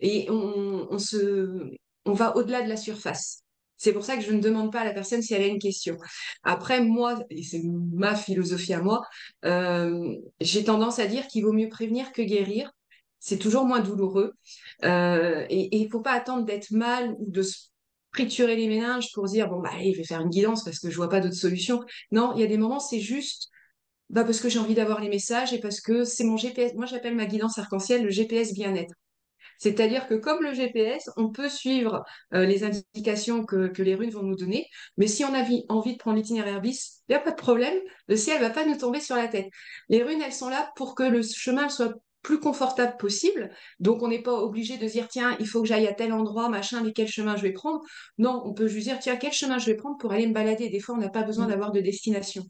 et 0.00 0.26
on, 0.30 0.98
se, 0.98 1.70
on 2.04 2.12
va 2.12 2.36
au-delà 2.36 2.62
de 2.62 2.68
la 2.68 2.76
surface. 2.76 3.42
C'est 3.76 3.92
pour 3.92 4.04
ça 4.04 4.16
que 4.16 4.22
je 4.22 4.32
ne 4.32 4.40
demande 4.40 4.72
pas 4.72 4.80
à 4.80 4.84
la 4.84 4.94
personne 4.94 5.22
si 5.22 5.34
elle 5.34 5.42
a 5.42 5.46
une 5.46 5.58
question. 5.58 5.96
Après, 6.44 6.80
moi, 6.80 7.18
et 7.30 7.42
c'est 7.42 7.62
ma 7.92 8.14
philosophie 8.14 8.74
à 8.74 8.80
moi, 8.80 9.02
euh, 9.44 10.16
j'ai 10.40 10.64
tendance 10.64 10.98
à 10.98 11.06
dire 11.06 11.26
qu'il 11.26 11.44
vaut 11.44 11.52
mieux 11.52 11.68
prévenir 11.68 12.12
que 12.12 12.22
guérir. 12.22 12.70
C'est 13.18 13.38
toujours 13.38 13.66
moins 13.66 13.80
douloureux. 13.80 14.32
Euh, 14.84 15.44
et 15.50 15.76
il 15.76 15.84
ne 15.84 15.90
faut 15.90 16.00
pas 16.00 16.12
attendre 16.12 16.44
d'être 16.44 16.70
mal 16.70 17.14
ou 17.18 17.30
de 17.30 17.42
se 17.42 17.71
friturer 18.12 18.56
les 18.56 18.68
méninges 18.68 19.12
pour 19.12 19.26
dire 19.26 19.48
bon 19.48 19.60
bah 19.60 19.70
allez, 19.74 19.92
je 19.92 19.98
vais 19.98 20.04
faire 20.04 20.20
une 20.20 20.28
guidance 20.28 20.64
parce 20.64 20.78
que 20.78 20.90
je 20.90 20.96
vois 20.96 21.08
pas 21.08 21.20
d'autre 21.20 21.34
solution. 21.34 21.82
Non, 22.10 22.32
il 22.34 22.40
y 22.40 22.44
a 22.44 22.46
des 22.46 22.58
moments 22.58 22.80
c'est 22.80 23.00
juste 23.00 23.48
bah 24.10 24.24
parce 24.24 24.40
que 24.40 24.48
j'ai 24.48 24.58
envie 24.58 24.74
d'avoir 24.74 25.00
les 25.00 25.08
messages 25.08 25.52
et 25.52 25.60
parce 25.60 25.80
que 25.80 26.04
c'est 26.04 26.24
mon 26.24 26.36
GPS. 26.36 26.74
Moi 26.74 26.86
j'appelle 26.86 27.14
ma 27.16 27.26
guidance 27.26 27.58
arc-en-ciel 27.58 28.04
le 28.04 28.10
GPS 28.10 28.52
bien-être. 28.54 28.94
C'est-à-dire 29.58 30.08
que 30.08 30.14
comme 30.14 30.42
le 30.42 30.52
GPS, 30.54 31.08
on 31.16 31.30
peut 31.30 31.48
suivre 31.48 32.02
euh, 32.34 32.44
les 32.44 32.64
indications 32.64 33.44
que, 33.44 33.68
que, 33.68 33.82
les 33.82 33.94
runes 33.94 34.10
vont 34.10 34.24
nous 34.24 34.34
donner, 34.34 34.66
mais 34.96 35.06
si 35.06 35.24
on 35.24 35.32
a 35.34 35.44
envie 35.68 35.92
de 35.92 35.98
prendre 35.98 36.16
l'itinéraire 36.16 36.60
bis, 36.60 37.02
il 37.08 37.12
n'y 37.12 37.16
a 37.16 37.20
pas 37.20 37.30
de 37.30 37.36
problème, 37.36 37.78
le 38.08 38.16
ciel 38.16 38.42
ne 38.42 38.46
va 38.46 38.50
pas 38.50 38.66
nous 38.66 38.76
tomber 38.76 38.98
sur 38.98 39.14
la 39.14 39.28
tête. 39.28 39.46
Les 39.88 40.02
runes, 40.02 40.20
elles 40.20 40.32
sont 40.32 40.48
là 40.48 40.72
pour 40.74 40.96
que 40.96 41.04
le 41.04 41.22
chemin 41.22 41.68
soit 41.68 41.94
plus 42.22 42.38
confortable 42.38 42.96
possible. 42.96 43.50
Donc, 43.80 44.02
on 44.02 44.08
n'est 44.08 44.22
pas 44.22 44.34
obligé 44.34 44.78
de 44.78 44.86
dire, 44.86 45.08
tiens, 45.08 45.36
il 45.40 45.46
faut 45.46 45.60
que 45.60 45.68
j'aille 45.68 45.86
à 45.86 45.92
tel 45.92 46.12
endroit, 46.12 46.48
machin, 46.48 46.82
mais 46.82 46.92
quel 46.92 47.08
chemin 47.08 47.36
je 47.36 47.42
vais 47.42 47.52
prendre. 47.52 47.82
Non, 48.18 48.42
on 48.44 48.54
peut 48.54 48.68
juste 48.68 48.86
dire, 48.86 48.98
tiens, 48.98 49.16
quel 49.16 49.32
chemin 49.32 49.58
je 49.58 49.66
vais 49.66 49.76
prendre 49.76 49.98
pour 49.98 50.12
aller 50.12 50.26
me 50.26 50.32
balader. 50.32 50.68
Des 50.68 50.80
fois, 50.80 50.94
on 50.94 50.98
n'a 50.98 51.08
pas 51.08 51.24
besoin 51.24 51.46
mm. 51.46 51.50
d'avoir 51.50 51.72
de 51.72 51.80
destination. 51.80 52.44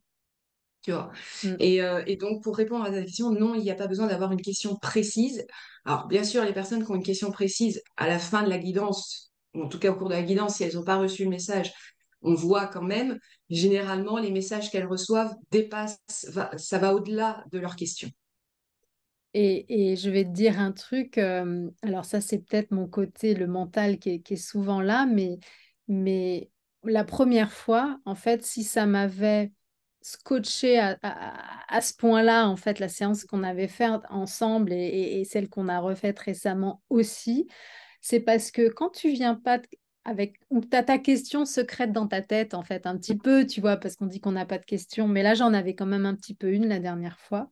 Tu 0.83 0.93
vois. 0.93 1.11
Mm. 1.43 1.49
Euh, 1.61 2.03
et, 2.07 2.17
donc, 2.17 2.43
pour 2.43 2.57
répondre 2.57 2.85
à 2.85 2.91
ta 2.91 3.03
question, 3.03 3.31
non, 3.31 3.55
il 3.55 3.63
n'y 3.63 3.71
a 3.71 3.75
pas 3.75 3.87
besoin 3.87 4.07
d'avoir 4.07 4.33
une 4.33 4.43
question 4.43 4.77
précise. 4.77 5.47
Alors, 5.87 6.07
bien 6.07 6.25
sûr, 6.25 6.45
les 6.45 6.53
personnes 6.53 6.85
qui 6.85 6.91
ont 6.91 6.97
une 6.97 7.03
question 7.03 7.31
précise 7.31 7.83
à 7.97 8.09
la 8.09 8.19
fin 8.19 8.43
de 8.43 8.51
la 8.51 8.59
guidance, 8.59 9.33
ou 9.55 9.63
en 9.63 9.69
tout 9.69 9.79
cas 9.79 9.91
au 9.91 9.95
cours 9.95 10.09
de 10.09 10.15
la 10.15 10.23
guidance, 10.23 10.57
si 10.57 10.65
elles 10.65 10.75
n'ont 10.75 10.85
pas 10.85 10.97
reçu 10.97 11.25
le 11.25 11.31
message, 11.31 11.73
on 12.21 12.35
voit 12.35 12.67
quand 12.67 12.83
même, 12.83 13.19
généralement, 13.49 14.19
les 14.19 14.31
messages 14.31 14.71
qu'elles 14.71 14.87
reçoivent 14.87 15.35
dépassent, 15.51 15.99
ça 16.09 16.79
va 16.79 16.95
au-delà 16.95 17.45
de 17.51 17.59
leurs 17.59 17.75
questions. 17.75 18.11
Et, 19.35 19.97
je 19.97 20.11
vais 20.11 20.25
te 20.25 20.31
dire 20.31 20.61
un 20.61 20.73
truc, 20.73 21.17
euh, 21.17 21.71
alors 21.83 22.05
ça 22.05 22.21
c'est 22.21 22.39
peut-être 22.39 22.71
mon 22.71 22.87
côté, 22.87 23.35
le 23.35 23.47
mental 23.47 23.99
qui 23.99 24.23
est, 24.29 24.37
souvent 24.37 24.81
là, 24.81 25.07
mais, 25.07 26.51
la 26.85 27.05
première 27.05 27.53
fois, 27.53 28.01
en 28.05 28.15
fait, 28.15 28.45
si 28.45 28.65
ça 28.65 28.87
m'avait 28.87 29.53
scotché 30.01 30.79
à, 30.81 31.81
ce 31.81 31.95
point-là, 31.95 32.49
en 32.49 32.57
fait, 32.57 32.81
la 32.81 32.89
séance 32.89 33.25
qu'on 33.25 33.45
avait 33.45 33.69
faite 33.69 34.01
ensemble 34.11 34.73
et, 34.73 35.25
celle 35.25 35.49
qu'on 35.49 35.69
a 35.69 35.79
refaite 35.79 36.19
récemment 36.19 36.83
aussi, 36.91 37.47
c'est 38.01 38.21
parce 38.21 38.51
que 38.51 38.69
quand 38.69 38.91
tu 38.91 39.11
viens 39.11 39.37
pas 39.37 39.61
avec, 40.05 40.41
ou 40.51 40.61
tu 40.61 40.77
as 40.77 40.83
ta 40.83 40.99
question 40.99 41.45
secrète 41.45 41.93
dans 41.93 42.09
ta 42.09 42.21
tête, 42.21 42.55
en 42.55 42.63
fait, 42.65 42.87
un 42.87 42.99
petit 42.99 43.17
peu, 43.17 43.47
tu 43.47 43.61
vois, 43.61 43.77
parce 43.77 43.95
qu'on 43.95 44.07
dit 44.07 44.21
qu'on 44.21 44.33
n'a 44.33 44.47
pas 44.47 44.59
de 44.59 44.65
questions, 44.65 45.07
mais 45.07 45.23
là 45.23 45.35
j'en 45.35 45.55
avais 45.55 45.77
quand 45.77 45.87
même 45.87 46.07
un 46.07 46.17
petit 46.17 46.35
peu 46.35 46.53
une 46.53 46.67
la 46.67 46.81
dernière 46.81 47.21
fois 47.21 47.49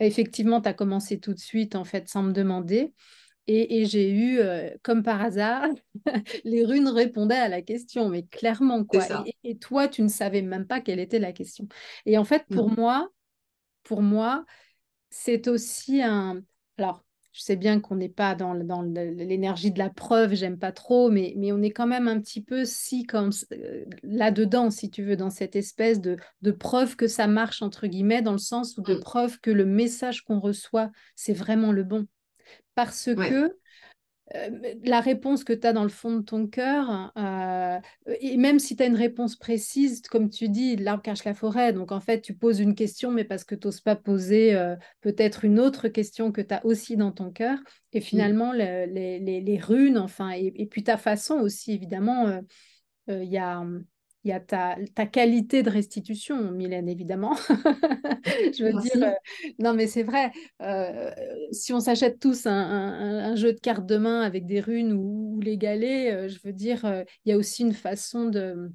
effectivement, 0.00 0.60
tu 0.60 0.68
as 0.68 0.74
commencé 0.74 1.18
tout 1.18 1.34
de 1.34 1.38
suite, 1.38 1.74
en 1.76 1.84
fait, 1.84 2.08
sans 2.08 2.22
me 2.22 2.32
demander. 2.32 2.92
Et, 3.50 3.86
j'ai 3.86 4.10
eu, 4.10 4.40
euh, 4.40 4.68
comme 4.82 5.02
par 5.02 5.22
hasard, 5.22 5.64
les 6.44 6.66
runes 6.66 6.88
répondaient 6.88 7.34
à 7.34 7.48
la 7.48 7.62
question, 7.62 8.10
mais 8.10 8.24
clairement, 8.24 8.84
quoi. 8.84 9.24
Et, 9.42 9.56
toi, 9.56 9.88
tu 9.88 10.02
ne 10.02 10.08
savais 10.08 10.42
même 10.42 10.66
pas 10.66 10.82
quelle 10.82 11.00
était 11.00 11.18
la 11.18 11.32
question. 11.32 11.66
Et 12.04 12.18
en 12.18 12.24
fait, 12.24 12.44
pour 12.50 12.70
moi, 12.70 13.08
pour 13.84 14.02
moi, 14.02 14.44
c'est 15.08 15.48
aussi 15.48 16.02
un... 16.02 16.42
Alors, 16.76 17.06
je 17.38 17.44
sais 17.44 17.54
bien 17.54 17.78
qu'on 17.78 17.94
n'est 17.94 18.08
pas 18.08 18.34
dans, 18.34 18.52
dans 18.52 18.82
l'énergie 18.82 19.70
de 19.70 19.78
la 19.78 19.90
preuve, 19.90 20.34
j'aime 20.34 20.58
pas 20.58 20.72
trop, 20.72 21.08
mais, 21.08 21.34
mais 21.36 21.52
on 21.52 21.62
est 21.62 21.70
quand 21.70 21.86
même 21.86 22.08
un 22.08 22.20
petit 22.20 22.42
peu 22.42 22.64
si 22.64 23.04
comme 23.04 23.30
euh, 23.52 23.84
là-dedans, 24.02 24.72
si 24.72 24.90
tu 24.90 25.04
veux, 25.04 25.14
dans 25.14 25.30
cette 25.30 25.54
espèce 25.54 26.00
de, 26.00 26.16
de 26.42 26.50
preuve 26.50 26.96
que 26.96 27.06
ça 27.06 27.28
marche, 27.28 27.62
entre 27.62 27.86
guillemets, 27.86 28.22
dans 28.22 28.32
le 28.32 28.38
sens 28.38 28.76
où 28.76 28.82
de 28.82 28.94
mm. 28.94 29.00
preuve 29.00 29.38
que 29.38 29.52
le 29.52 29.64
message 29.66 30.24
qu'on 30.24 30.40
reçoit, 30.40 30.90
c'est 31.14 31.32
vraiment 31.32 31.70
le 31.70 31.84
bon 31.84 32.08
parce 32.74 33.10
que 33.14 33.56
euh, 34.34 34.74
la 34.84 35.00
réponse 35.00 35.42
que 35.42 35.52
tu 35.52 35.66
as 35.66 35.72
dans 35.72 35.82
le 35.82 35.88
fond 35.88 36.16
de 36.16 36.22
ton 36.22 36.46
cœur, 36.46 37.12
euh, 37.16 37.78
et 38.20 38.36
même 38.36 38.58
si 38.58 38.76
tu 38.76 38.82
as 38.82 38.86
une 38.86 38.96
réponse 38.96 39.36
précise, 39.36 40.02
comme 40.02 40.28
tu 40.28 40.48
dis, 40.48 40.76
l'arbre 40.76 41.02
cache 41.02 41.24
la 41.24 41.34
forêt, 41.34 41.72
donc 41.72 41.92
en 41.92 42.00
fait 42.00 42.20
tu 42.20 42.34
poses 42.34 42.60
une 42.60 42.74
question, 42.74 43.10
mais 43.10 43.24
parce 43.24 43.44
que 43.44 43.54
tu 43.54 43.66
n'oses 43.66 43.80
pas 43.80 43.96
poser 43.96 44.54
euh, 44.54 44.76
peut-être 45.00 45.44
une 45.44 45.58
autre 45.58 45.88
question 45.88 46.30
que 46.30 46.42
tu 46.42 46.52
as 46.52 46.64
aussi 46.66 46.96
dans 46.96 47.12
ton 47.12 47.30
cœur, 47.30 47.58
et 47.92 48.00
finalement 48.00 48.52
les, 48.52 48.86
les, 49.18 49.58
runes, 49.58 49.98
enfin, 49.98 50.30
et, 50.32 50.52
et, 50.56 50.66
puis 50.66 50.84
ta 50.84 50.98
façon 50.98 51.36
aussi, 51.36 51.72
évidemment, 51.72 52.42
il 53.08 53.24
y 53.24 53.38
a 53.38 53.64
il 54.24 54.30
y 54.30 54.32
a 54.32 54.40
ta, 54.40 54.76
ta, 54.94 55.06
qualité 55.06 55.62
de 55.62 55.70
restitution, 55.70 56.50
Mylène, 56.50 56.88
évidemment. 56.88 57.34
je 58.26 58.64
veux 58.64 58.80
dire, 58.80 59.02
euh, 59.02 59.12
non, 59.58 59.74
mais 59.74 59.86
c'est 59.86 60.02
vrai, 60.02 60.32
euh, 60.60 61.10
si 61.52 61.72
on 61.72 61.80
s'achète 61.80 62.18
tous 62.18 62.46
un, 62.46 62.52
un, 62.52 63.36
jeu 63.36 63.52
de 63.52 63.60
cartes 63.60 63.86
de 63.86 63.96
main 63.96 64.22
avec 64.22 64.44
des 64.46 64.60
runes 64.60 64.92
ou, 64.92 65.40
les 65.40 65.56
galets, 65.56 66.12
euh, 66.12 66.28
je 66.28 66.38
veux 66.44 66.52
dire, 66.52 66.84
il 67.24 67.30
y 67.30 67.32
a 67.32 67.36
aussi 67.36 67.62
une 67.62 67.72
façon 67.72 68.26
de, 68.26 68.70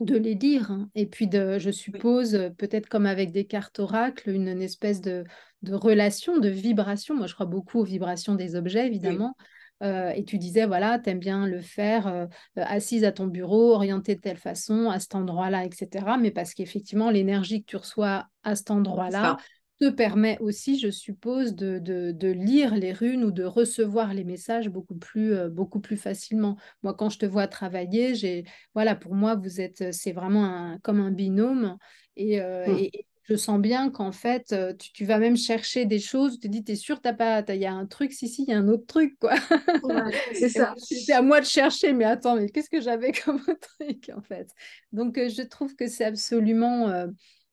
de 0.00 0.16
les 0.16 0.34
lire. 0.34 0.70
Hein. 0.70 0.88
Et 0.94 1.06
puis, 1.06 1.26
de, 1.26 1.58
je 1.58 1.70
suppose, 1.70 2.50
peut-être 2.56 2.88
comme 2.88 3.06
avec 3.06 3.30
des 3.30 3.44
cartes 3.44 3.78
oracles, 3.80 4.30
une, 4.30 4.48
espèce 4.62 5.02
de, 5.02 5.24
de, 5.62 5.74
relation, 5.74 6.38
de 6.38 6.48
vibration. 6.48 7.14
Moi, 7.14 7.26
je 7.26 7.34
crois 7.34 7.46
beaucoup 7.46 7.80
aux 7.80 7.84
vibrations 7.84 8.36
des 8.36 8.56
objets, 8.56 8.86
évidemment. 8.86 9.34
Euh, 9.82 10.10
et 10.10 10.24
tu 10.24 10.38
disais, 10.38 10.66
voilà, 10.66 10.98
tu 10.98 11.10
aimes 11.10 11.18
bien 11.18 11.46
le 11.46 11.60
faire 11.60 12.06
euh, 12.06 12.26
assise 12.56 13.04
à 13.04 13.12
ton 13.12 13.26
bureau, 13.26 13.74
orienté 13.74 14.16
de 14.16 14.20
telle 14.20 14.36
façon, 14.36 14.90
à 14.90 14.98
cet 14.98 15.14
endroit-là, 15.14 15.64
etc. 15.64 16.16
Mais 16.20 16.30
parce 16.30 16.54
qu'effectivement, 16.54 17.10
l'énergie 17.10 17.62
que 17.62 17.66
tu 17.66 17.76
reçois 17.76 18.26
à 18.42 18.56
cet 18.56 18.70
endroit-là 18.70 19.36
te 19.80 19.88
permet 19.90 20.36
aussi, 20.40 20.76
je 20.78 20.90
suppose, 20.90 21.54
de, 21.54 21.78
de, 21.78 22.28
lire 22.28 22.74
les 22.74 22.92
runes 22.92 23.22
ou 23.22 23.30
de 23.30 23.44
recevoir 23.44 24.12
les 24.12 24.24
messages 24.24 24.68
beaucoup 24.68 24.96
plus, 24.96 25.32
euh, 25.32 25.48
beaucoup 25.48 25.78
plus 25.78 25.96
facilement. 25.96 26.56
Moi, 26.82 26.94
quand 26.94 27.10
je 27.10 27.18
te 27.18 27.26
vois 27.26 27.46
travailler, 27.46 28.16
j'ai, 28.16 28.44
voilà, 28.74 28.96
pour 28.96 29.14
moi, 29.14 29.36
vous 29.36 29.60
êtes, 29.60 29.92
c'est 29.92 30.12
vraiment 30.12 30.44
un, 30.44 30.78
comme 30.80 31.00
un 31.00 31.12
binôme. 31.12 31.76
Et, 32.16 32.40
mmh. 32.40 32.78
et, 32.78 33.06
je 33.28 33.36
sens 33.36 33.60
bien 33.60 33.90
qu'en 33.90 34.10
fait, 34.10 34.52
euh, 34.52 34.72
tu, 34.74 35.04
vas 35.04 35.18
même 35.18 35.36
chercher 35.36 35.84
des 35.84 35.98
choses, 35.98 36.34
tu 36.34 36.40
te 36.40 36.48
dis, 36.48 36.64
t'es 36.64 36.76
sûr, 36.76 37.00
t'as 37.00 37.12
pas, 37.12 37.44
il 37.48 37.60
y 37.60 37.66
a 37.66 37.72
un 37.72 37.84
truc, 37.84 38.12
si, 38.12 38.26
si, 38.26 38.44
il 38.44 38.50
y 38.50 38.54
a 38.54 38.58
un 38.58 38.68
autre 38.68 38.86
truc, 38.86 39.18
quoi. 39.20 39.34
c'est 40.32 40.48
ça. 40.48 40.74
C'est 40.78 41.12
à 41.12 41.20
moi 41.20 41.40
de 41.40 41.44
chercher, 41.44 41.92
mais 41.92 42.06
attends, 42.06 42.36
mais 42.36 42.48
qu'est-ce 42.48 42.70
que 42.70 42.80
j'avais 42.80 43.12
comme 43.24 43.42
truc, 43.78 44.10
en 44.16 44.22
fait? 44.22 44.48
Donc, 44.92 45.18
euh, 45.18 45.28
je 45.28 45.42
trouve 45.42 45.74
que 45.76 45.88
c'est 45.88 46.04
absolument 46.04 47.06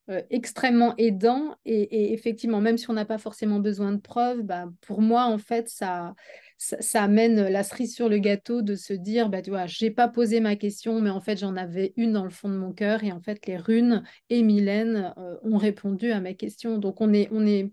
euh, 0.09 0.21
extrêmement 0.29 0.93
aidant. 0.97 1.55
Et, 1.65 2.13
effectivement, 2.13 2.61
même 2.61 2.77
si 2.77 2.89
on 2.89 2.93
n'a 2.93 3.05
pas 3.05 3.17
forcément 3.17 3.59
besoin 3.59 3.91
de 3.91 3.99
preuves, 3.99 4.43
bah, 4.43 4.65
pour 4.81 5.01
moi, 5.01 5.25
en 5.25 5.39
fait, 5.39 5.67
ça, 5.67 6.13
ça, 6.57 7.01
amène 7.03 7.47
la 7.47 7.63
cerise 7.63 7.95
sur 7.95 8.07
le 8.07 8.19
gâteau 8.19 8.61
de 8.61 8.75
se 8.75 8.93
dire, 8.93 9.29
bah, 9.29 9.41
tu 9.41 9.49
vois, 9.49 9.65
j'ai 9.65 9.89
pas 9.89 10.07
posé 10.07 10.39
ma 10.41 10.55
question, 10.55 11.01
mais 11.01 11.09
en 11.09 11.21
fait, 11.21 11.37
j'en 11.37 11.55
avais 11.55 11.93
une 11.97 12.13
dans 12.13 12.23
le 12.23 12.29
fond 12.29 12.49
de 12.49 12.55
mon 12.55 12.71
cœur. 12.71 13.03
Et 13.03 13.11
en 13.11 13.19
fait, 13.19 13.47
les 13.47 13.57
runes 13.57 14.03
et 14.29 14.43
Mylène 14.43 15.13
euh, 15.17 15.37
ont 15.41 15.57
répondu 15.57 16.11
à 16.11 16.21
ma 16.21 16.33
question. 16.33 16.77
Donc, 16.77 17.01
on 17.01 17.11
est, 17.11 17.27
on 17.31 17.45
est, 17.45 17.71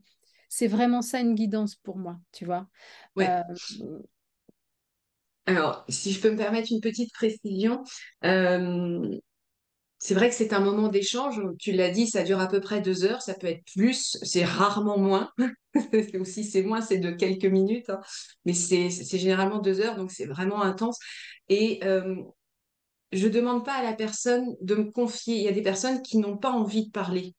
c'est 0.49 0.69
vraiment 0.69 1.03
ça 1.03 1.21
une 1.21 1.35
guidance 1.35 1.75
pour 1.75 1.99
moi, 1.99 2.19
tu 2.33 2.47
vois. 2.47 2.67
Euh, 3.19 3.43
Alors, 5.45 5.85
si 5.91 6.12
je 6.12 6.21
peux 6.21 6.31
me 6.31 6.37
permettre 6.39 6.69
une 6.73 6.81
petite 6.81 7.12
précision, 7.12 7.85
euh, 8.25 9.19
c'est 10.04 10.14
vrai 10.14 10.28
que 10.28 10.35
c'est 10.35 10.52
un 10.52 10.59
moment 10.59 10.88
d'échange. 10.88 11.40
Tu 11.61 11.71
l'as 11.71 11.90
dit, 11.90 12.09
ça 12.09 12.25
dure 12.25 12.40
à 12.40 12.49
peu 12.49 12.61
près 12.61 12.80
deux 12.80 13.04
heures. 13.04 13.23
Ça 13.23 13.35
peut 13.35 13.47
être 13.47 13.62
plus, 13.73 14.18
c'est 14.25 14.44
rarement 14.44 14.99
moins. 14.99 15.30
aussi, 16.21 16.42
c'est 16.42 16.62
moins, 16.62 16.81
c'est 16.81 16.98
de 16.98 17.12
quelques 17.12 17.44
minutes. 17.44 17.88
Hein. 17.88 18.00
Mais 18.44 18.53
c'est 18.53 18.90
généralement 18.90 19.61
deux 19.61 19.81
heures, 19.81 19.94
donc 19.94 20.11
c'est 20.11 20.27
vraiment 20.27 20.61
intense. 20.61 20.98
Et 21.48 21.79
euh, 21.85 22.16
je 23.12 23.29
ne 23.29 23.33
demande 23.33 23.64
pas 23.64 23.74
à 23.74 23.85
la 23.85 23.92
personne 23.92 24.57
de 24.61 24.74
me 24.74 24.90
confier. 24.90 25.37
Il 25.37 25.42
y 25.44 25.48
a 25.48 25.53
des 25.53 25.62
personnes 25.62 26.03
qui 26.03 26.18
n'ont 26.18 26.37
pas 26.37 26.50
envie 26.50 26.87
de 26.87 26.90
parler. 26.90 27.37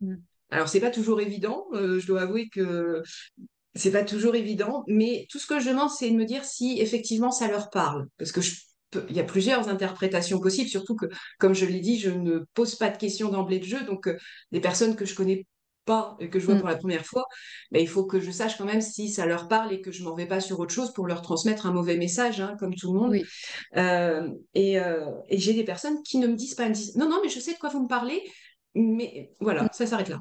Alors, 0.00 0.14
mm. 0.14 0.22
Alors, 0.50 0.68
c'est 0.68 0.80
pas 0.80 0.90
toujours 0.90 1.20
évident. 1.20 1.66
Euh, 1.72 2.00
je 2.00 2.06
dois 2.08 2.22
avouer 2.22 2.48
que 2.48 3.04
c'est 3.76 3.92
pas 3.92 4.02
toujours 4.02 4.34
évident. 4.34 4.82
Mais 4.88 5.28
tout 5.30 5.38
ce 5.38 5.46
que 5.46 5.60
je 5.60 5.68
demande, 5.68 5.90
c'est 5.90 6.10
de 6.10 6.16
me 6.16 6.24
dire 6.24 6.44
si 6.44 6.80
effectivement 6.80 7.30
ça 7.30 7.46
leur 7.46 7.70
parle. 7.70 8.08
Parce 8.18 8.32
que 8.32 8.40
je 8.40 8.56
il 9.08 9.16
y 9.16 9.20
a 9.20 9.24
plusieurs 9.24 9.68
interprétations 9.68 10.40
possibles, 10.40 10.68
surtout 10.68 10.96
que, 10.96 11.06
comme 11.38 11.54
je 11.54 11.66
l'ai 11.66 11.80
dit, 11.80 11.98
je 11.98 12.10
ne 12.10 12.44
pose 12.54 12.74
pas 12.76 12.90
de 12.90 12.96
questions 12.96 13.30
d'emblée 13.30 13.58
de 13.58 13.64
jeu. 13.64 13.84
Donc, 13.84 14.08
euh, 14.08 14.16
des 14.50 14.60
personnes 14.60 14.96
que 14.96 15.04
je 15.04 15.14
connais 15.14 15.46
pas 15.84 16.16
et 16.20 16.30
que 16.30 16.38
je 16.38 16.46
vois 16.46 16.54
mm. 16.54 16.60
pour 16.60 16.68
la 16.68 16.76
première 16.76 17.04
fois, 17.04 17.24
ben, 17.70 17.80
il 17.80 17.88
faut 17.88 18.04
que 18.04 18.20
je 18.20 18.30
sache 18.30 18.56
quand 18.56 18.64
même 18.64 18.80
si 18.80 19.08
ça 19.10 19.26
leur 19.26 19.48
parle 19.48 19.72
et 19.72 19.80
que 19.80 19.90
je 19.90 20.04
m'en 20.04 20.14
vais 20.14 20.26
pas 20.26 20.40
sur 20.40 20.60
autre 20.60 20.72
chose 20.72 20.92
pour 20.92 21.06
leur 21.06 21.22
transmettre 21.22 21.66
un 21.66 21.72
mauvais 21.72 21.96
message, 21.96 22.40
hein, 22.40 22.56
comme 22.58 22.74
tout 22.74 22.92
le 22.92 23.00
monde. 23.00 23.16
Euh, 23.76 24.28
et, 24.54 24.78
euh, 24.78 25.10
et 25.28 25.38
j'ai 25.38 25.54
des 25.54 25.64
personnes 25.64 26.02
qui 26.02 26.18
ne 26.18 26.26
me 26.26 26.34
disent 26.34 26.54
pas, 26.54 26.64
elles 26.64 26.70
me 26.70 26.74
disent 26.74 26.96
non, 26.96 27.08
non, 27.08 27.20
mais 27.22 27.28
je 27.28 27.40
sais 27.40 27.54
de 27.54 27.58
quoi 27.58 27.70
vous 27.70 27.82
me 27.82 27.88
parlez, 27.88 28.22
mais 28.74 29.32
voilà, 29.40 29.64
mm. 29.64 29.68
ça 29.72 29.86
s'arrête 29.86 30.08
là. 30.08 30.20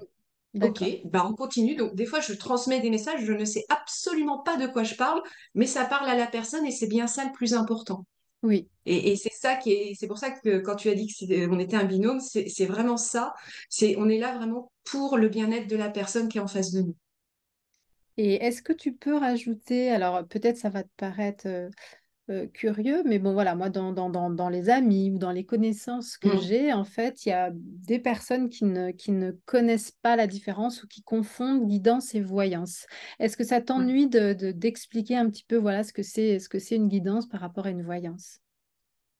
Ok, 0.62 0.84
bah 1.05 1.25
on 1.29 1.34
continue. 1.34 1.75
Donc 1.75 1.95
des 1.95 2.05
fois, 2.05 2.19
je 2.19 2.34
transmets 2.34 2.81
des 2.81 2.89
messages, 2.89 3.23
je 3.23 3.31
ne 3.31 3.45
sais 3.45 3.63
absolument 3.69 4.39
pas 4.39 4.57
de 4.57 4.67
quoi 4.67 4.84
je 4.84 4.95
parle, 4.95 5.21
mais 5.55 5.65
ça 5.65 5.86
parle 5.86 6.10
à 6.10 6.15
la 6.15 6.27
personne 6.27 6.65
et 6.65 6.71
c'est 6.71 6.88
bien 6.88 7.07
ça 7.07 7.23
le 7.23 7.31
plus 7.31 7.53
important. 7.53 8.05
Oui. 8.43 8.67
Et, 8.86 9.15
c'est 9.15 9.32
ça 9.32 9.56
qui 9.56 9.71
est, 9.71 9.93
c'est 9.95 10.08
pour 10.08 10.17
ça 10.17 10.32
que 10.32 10.60
quand 10.60 10.75
tu 10.75 10.89
as 10.89 10.95
dit 10.95 11.08
qu'on 11.08 11.60
était 11.60 11.75
un 11.75 11.84
binôme, 11.84 12.19
c'est 12.19 12.65
vraiment 12.65 12.97
ça. 12.97 13.34
C'est, 13.69 13.95
on 13.97 14.10
est 14.10 14.17
là 14.17 14.36
vraiment 14.36 14.71
pour 14.84 15.17
le 15.17 15.30
bien-être 15.30 15.67
de 15.67 15.75
la 15.75 15.89
personne 15.89 16.27
qui 16.27 16.39
est 16.39 16.41
en 16.41 16.47
face 16.47 16.71
de 16.71 16.82
nous. 16.82 16.95
Et 18.17 18.36
est-ce 18.36 18.62
que 18.62 18.73
tu 18.73 18.93
peux 18.93 19.15
rajouter, 19.15 19.89
alors 19.89 20.27
peut-être 20.27 20.58
ça 20.58 20.69
va 20.69 20.84
te 20.84 20.89
paraître 20.97 21.47
euh, 21.47 21.69
euh, 22.29 22.47
curieux, 22.47 23.03
mais 23.05 23.19
bon 23.19 23.34
voilà, 23.34 23.55
moi 23.55 23.69
dans, 23.69 23.91
dans, 23.91 24.29
dans, 24.29 24.49
les 24.49 24.69
amis 24.69 25.12
ou 25.12 25.17
dans 25.17 25.31
les 25.31 25.43
connaissances 25.43 26.17
que 26.17 26.29
mmh. 26.29 26.41
j'ai, 26.41 26.73
en 26.73 26.84
fait, 26.84 27.25
il 27.25 27.29
y 27.29 27.34
a 27.34 27.49
des 27.53 27.99
personnes 27.99 28.49
qui 28.49 28.63
ne, 28.63 28.91
qui 28.91 29.12
ne 29.12 29.31
connaissent 29.45 29.91
pas 29.91 30.15
la 30.15 30.27
différence 30.27 30.84
ou 30.84 30.88
qui 30.88 31.01
confondent 31.01 31.67
guidance 31.67 32.13
et 32.13 32.21
voyance. 32.21 32.86
Est-ce 33.19 33.36
que 33.36 33.43
ça 33.43 33.60
t'ennuie 33.60 34.07
de, 34.07 34.34
d'expliquer 34.51 35.17
un 35.17 35.29
petit 35.29 35.43
peu 35.43 35.57
voilà 35.57 35.84
ce 35.84 35.93
que 35.93 36.03
c'est 36.03 36.39
ce 36.39 36.47
que 36.47 36.60
c'est 36.60 36.75
une 36.75 36.89
guidance 36.89 37.27
par 37.27 37.41
rapport 37.41 37.65
à 37.65 37.71
une 37.71 37.84
voyance? 37.84 38.39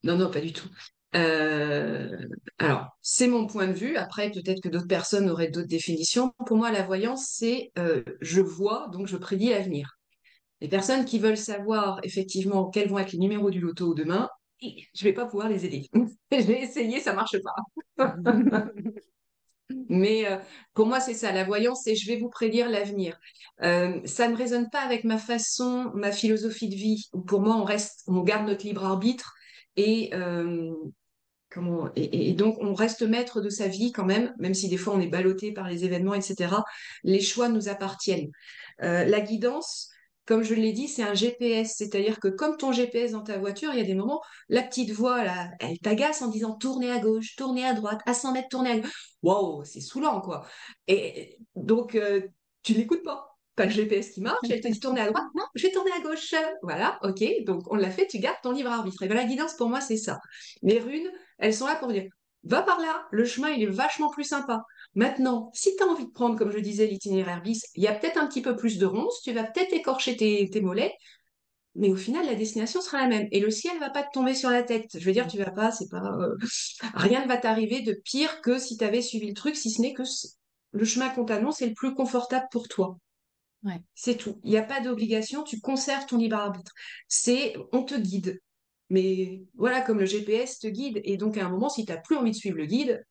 Non, 0.04 0.16
non, 0.16 0.30
pas 0.30 0.42
du 0.42 0.54
tout. 0.54 0.70
Euh, 1.16 2.28
alors, 2.60 2.98
c'est 3.02 3.28
mon 3.28 3.48
point 3.48 3.68
de 3.68 3.74
vue. 3.74 3.98
Après, 3.98 4.32
peut-être 4.32 4.62
que 4.62 4.70
d'autres 4.70 4.88
personnes 4.88 5.30
auraient 5.30 5.50
d'autres 5.50 5.68
définitions. 5.68 6.34
Pour 6.46 6.58
moi, 6.58 6.72
la 6.72 6.84
voyance, 6.84 7.26
c'est 7.28 7.72
euh, 7.78 8.04
je 8.22 8.42
vois, 8.42 8.90
donc 8.94 9.08
je 9.08 9.18
prédis 9.18 9.50
l'avenir. 9.50 9.98
Les 10.62 10.68
personnes 10.68 11.06
qui 11.06 11.20
veulent 11.20 11.38
savoir 11.38 12.00
effectivement 12.04 12.70
quels 12.70 12.90
vont 12.90 13.00
être 13.00 13.12
les 13.12 13.20
numéros 13.20 13.50
du 13.50 13.60
loto 13.60 13.94
demain, 13.94 14.30
je 14.62 14.68
ne 14.68 15.04
vais 15.04 15.14
pas 15.14 15.26
pouvoir 15.26 15.50
les 15.50 15.66
aider. 15.66 15.90
J'ai 16.32 16.62
essayé, 16.62 17.00
ça 17.00 17.12
ne 17.12 17.16
marche 17.16 17.38
pas. 17.98 18.16
Mais 19.90 20.26
euh, 20.26 20.38
pour 20.74 20.86
moi, 20.86 21.00
c'est 21.00 21.14
ça, 21.14 21.32
la 21.32 21.44
voyance, 21.44 21.82
c'est 21.84 21.96
je 21.96 22.08
vais 22.08 22.18
vous 22.18 22.30
prédire 22.30 22.70
l'avenir. 22.70 23.18
Euh, 23.62 24.00
ça 24.06 24.28
ne 24.28 24.36
résonne 24.36 24.70
pas 24.70 24.82
avec 24.82 25.04
ma 25.04 25.18
façon, 25.18 25.92
ma 25.96 26.12
philosophie 26.12 26.70
de 26.70 26.76
vie. 26.76 27.10
Pour 27.28 27.42
moi, 27.42 27.56
on 27.56 27.64
reste, 27.64 28.04
on 28.08 28.22
garde 28.22 28.48
notre 28.48 28.66
libre 28.66 28.86
arbitre 28.86 29.34
et 29.76 30.10
euh, 30.14 30.74
comment 31.50 31.90
et, 31.96 32.34
donc 32.34 32.58
on 32.60 32.74
reste 32.74 33.02
maître 33.04 33.42
de 33.42 33.50
sa 33.50 33.68
vie 33.68 33.92
quand 33.92 34.06
même, 34.06 34.34
même 34.40 34.54
si 34.54 34.70
des 34.70 34.78
fois 34.78 34.94
on 34.94 35.02
est 35.02 35.08
ballotté 35.08 35.52
par 35.52 35.68
les 35.68 35.86
événements, 35.86 36.14
etc. 36.14 36.56
Les 37.04 37.22
choix 37.22 37.50
nous 37.50 37.70
appartiennent. 37.70 38.32
la 38.80 39.22
guidance, 39.22 39.91
comme 40.32 40.44
je 40.44 40.54
l'ai 40.54 40.72
dit, 40.72 40.88
c'est 40.88 41.04
un 41.04 41.14
GPS. 41.14 41.76
C'est-à-dire 41.76 42.18
que 42.22 42.30
comme 42.30 42.56
ton 42.56 42.72
GPS 42.72 43.12
dans 43.12 43.22
ta 43.22 43.38
voiture, 43.38 43.74
il 43.74 43.80
y 43.80 43.82
a 43.82 43.86
des 43.86 43.96
moments, 43.96 44.22
la 44.48 44.64
petite 44.64 44.92
voix, 44.92 45.22
elle 45.60 45.78
t'agace 45.80 46.22
en 46.22 46.30
disant 46.30 46.56
tournez 46.56 46.90
à 46.90 47.00
gauche, 47.00 47.36
tournez 47.36 47.66
à 47.66 47.74
droite, 47.74 48.00
à 48.06 48.14
100 48.14 48.32
mètres, 48.32 48.48
tournez 48.50 48.72
à 48.72 48.80
gauche. 48.80 48.92
Waouh, 49.24 49.66
c'est 49.66 49.82
saoulant, 49.82 50.22
quoi. 50.22 50.46
Et 50.88 51.38
donc, 51.58 51.96
euh, 51.96 52.22
tu 52.64 52.74
l'écoutes 52.74 53.04
pas. 53.04 53.38
Pas 53.58 53.66
le 53.66 53.72
GPS 53.72 54.12
qui 54.12 54.22
marche, 54.22 54.38
elle 54.50 54.62
te 54.62 54.70
dit 54.70 54.80
tournez 54.80 55.02
à 55.02 55.08
droite, 55.08 55.26
non, 55.36 55.44
je 55.54 55.68
vais 55.68 55.74
tourner 55.74 55.92
à 55.92 56.00
gauche. 56.00 56.34
Voilà, 56.64 56.98
ok, 57.04 57.22
donc 57.44 57.64
on 57.70 57.76
l'a 57.76 57.92
fait, 57.92 58.08
tu 58.08 58.20
gardes 58.20 58.40
ton 58.42 58.54
livre 58.54 58.70
arbitre. 58.70 59.04
Et 59.04 59.08
bien 59.08 59.18
la 59.18 59.26
guidance, 59.26 59.56
pour 59.56 59.68
moi, 59.68 59.82
c'est 59.82 59.98
ça. 59.98 60.22
Les 60.62 60.80
runes, 60.80 61.12
elles 61.40 61.54
sont 61.54 61.68
là 61.68 61.76
pour 61.76 61.90
dire 61.90 62.06
va 62.44 62.62
par 62.64 62.80
là, 62.80 63.06
le 63.12 63.26
chemin, 63.26 63.50
il 63.50 63.64
est 63.64 63.68
vachement 63.68 64.10
plus 64.10 64.24
sympa. 64.24 64.64
Maintenant, 64.94 65.50
si 65.54 65.76
tu 65.76 65.84
as 65.84 65.88
envie 65.88 66.06
de 66.06 66.12
prendre, 66.12 66.38
comme 66.38 66.52
je 66.52 66.60
disais, 66.60 66.86
l'itinéraire 66.86 67.42
bis, 67.42 67.66
il 67.76 67.84
y 67.84 67.88
a 67.88 67.94
peut-être 67.94 68.18
un 68.18 68.28
petit 68.28 68.42
peu 68.42 68.56
plus 68.56 68.78
de 68.78 68.86
ronces, 68.86 69.22
tu 69.22 69.32
vas 69.32 69.44
peut-être 69.44 69.74
écorcher 69.74 70.18
tes, 70.18 70.62
mollets, 70.62 70.94
mais 71.76 71.90
au 71.90 71.96
final, 71.96 72.26
la 72.26 72.36
destination 72.36 72.82
sera 72.82 73.00
la 73.02 73.08
même. 73.08 73.28
Et 73.32 73.40
le 73.40 73.50
ciel 73.50 73.80
va 73.80 73.90
pas 73.90 74.04
te 74.04 74.12
tomber 74.14 74.36
sur 74.36 74.50
la 74.50 74.64
tête. 74.64 74.90
Je 74.94 75.06
veux 75.06 75.14
dire, 75.14 75.28
tu 75.28 75.38
vas 75.38 75.52
pas, 75.52 75.72
c'est 75.72 75.88
pas, 75.90 76.04
euh, 76.04 76.36
rien 76.94 77.24
ne 77.24 77.28
va 77.30 77.38
t'arriver 77.38 77.82
de 77.82 77.94
pire 77.94 78.42
que 78.42 78.60
si 78.60 78.78
tu 78.78 78.84
avais 78.84 79.02
suivi 79.02 79.28
le 79.28 79.34
truc, 79.34 79.56
si 79.56 79.72
ce 79.72 79.82
n'est 79.82 79.94
que 79.94 80.04
le 80.74 80.86
chemin 80.86 81.10
qu'on 81.10 81.26
t'annonce 81.26 81.62
est 81.62 81.68
le 81.68 81.74
plus 81.74 81.94
confortable 81.94 82.48
pour 82.52 82.68
toi. 82.68 82.98
Ouais. 83.64 83.80
C'est 83.96 84.18
tout. 84.18 84.40
Il 84.44 84.50
n'y 84.50 84.58
a 84.58 84.64
pas 84.64 84.82
d'obligation, 84.82 85.44
tu 85.44 85.62
conserves 85.62 86.06
ton 86.06 86.18
libre 86.18 86.36
arbitre. 86.36 86.74
C'est, 87.08 87.56
on 87.72 87.84
te 87.84 87.96
guide. 87.96 88.42
Mais 88.90 89.44
voilà, 89.56 89.80
comme 89.82 90.00
le 90.00 90.06
GPS 90.06 90.60
te 90.60 90.68
guide. 90.68 91.00
Et 91.06 91.16
donc, 91.16 91.38
à 91.38 91.46
un 91.46 91.50
moment, 91.50 91.70
si 91.70 91.86
tu 91.86 91.92
n'as 91.92 92.00
plus 92.00 92.18
envie 92.18 92.32
de 92.32 92.36
suivre 92.36 92.58
le 92.58 92.66
guide, 92.66 93.06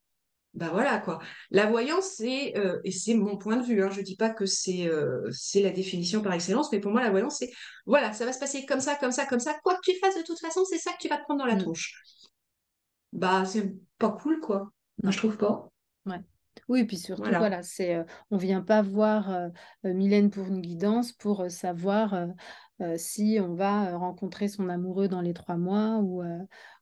bah 0.54 0.68
voilà 0.72 0.98
quoi. 0.98 1.20
La 1.50 1.66
voyance, 1.66 2.14
c'est, 2.16 2.56
euh, 2.58 2.80
et 2.84 2.90
c'est 2.90 3.14
mon 3.14 3.36
point 3.36 3.56
de 3.56 3.64
vue, 3.64 3.82
hein, 3.82 3.90
je 3.90 4.00
ne 4.00 4.04
dis 4.04 4.16
pas 4.16 4.30
que 4.30 4.46
c'est 4.46 4.88
euh, 4.88 5.28
c'est 5.30 5.62
la 5.62 5.70
définition 5.70 6.22
par 6.22 6.32
excellence, 6.32 6.72
mais 6.72 6.80
pour 6.80 6.90
moi, 6.90 7.00
la 7.00 7.10
voyance, 7.10 7.36
c'est, 7.38 7.50
voilà, 7.86 8.12
ça 8.12 8.26
va 8.26 8.32
se 8.32 8.40
passer 8.40 8.66
comme 8.66 8.80
ça, 8.80 8.96
comme 8.96 9.12
ça, 9.12 9.26
comme 9.26 9.40
ça. 9.40 9.54
Quoi 9.62 9.74
que 9.76 9.90
tu 9.92 9.98
fasses, 9.98 10.16
de 10.16 10.22
toute 10.22 10.40
façon, 10.40 10.64
c'est 10.64 10.78
ça 10.78 10.92
que 10.92 10.98
tu 11.00 11.08
vas 11.08 11.18
te 11.18 11.22
prendre 11.22 11.40
dans 11.40 11.46
la 11.46 11.54
Mm. 11.54 11.60
tronche. 11.60 12.02
Bah, 13.12 13.44
c'est 13.44 13.72
pas 13.98 14.10
cool, 14.10 14.40
quoi. 14.40 14.70
Moi, 15.02 15.12
je 15.12 15.18
trouve 15.18 15.36
pas. 15.36 15.68
Ouais. 16.06 16.20
Oui, 16.68 16.84
puis 16.84 16.98
surtout, 16.98 17.22
Voilà. 17.22 17.38
voilà, 17.38 17.62
c'est, 17.62 17.94
euh, 17.94 18.04
on 18.30 18.36
vient 18.36 18.60
pas 18.60 18.82
voir 18.82 19.30
euh, 19.30 19.48
Mylène 19.84 20.30
pour 20.30 20.46
une 20.46 20.60
guidance 20.60 21.12
pour 21.12 21.42
euh, 21.42 21.48
savoir 21.48 22.26
si 22.96 23.38
on 23.42 23.54
va 23.54 23.96
rencontrer 23.98 24.48
son 24.48 24.68
amoureux 24.70 25.06
dans 25.06 25.20
les 25.20 25.34
trois 25.34 25.56
mois 25.56 25.98
ou, 25.98 26.22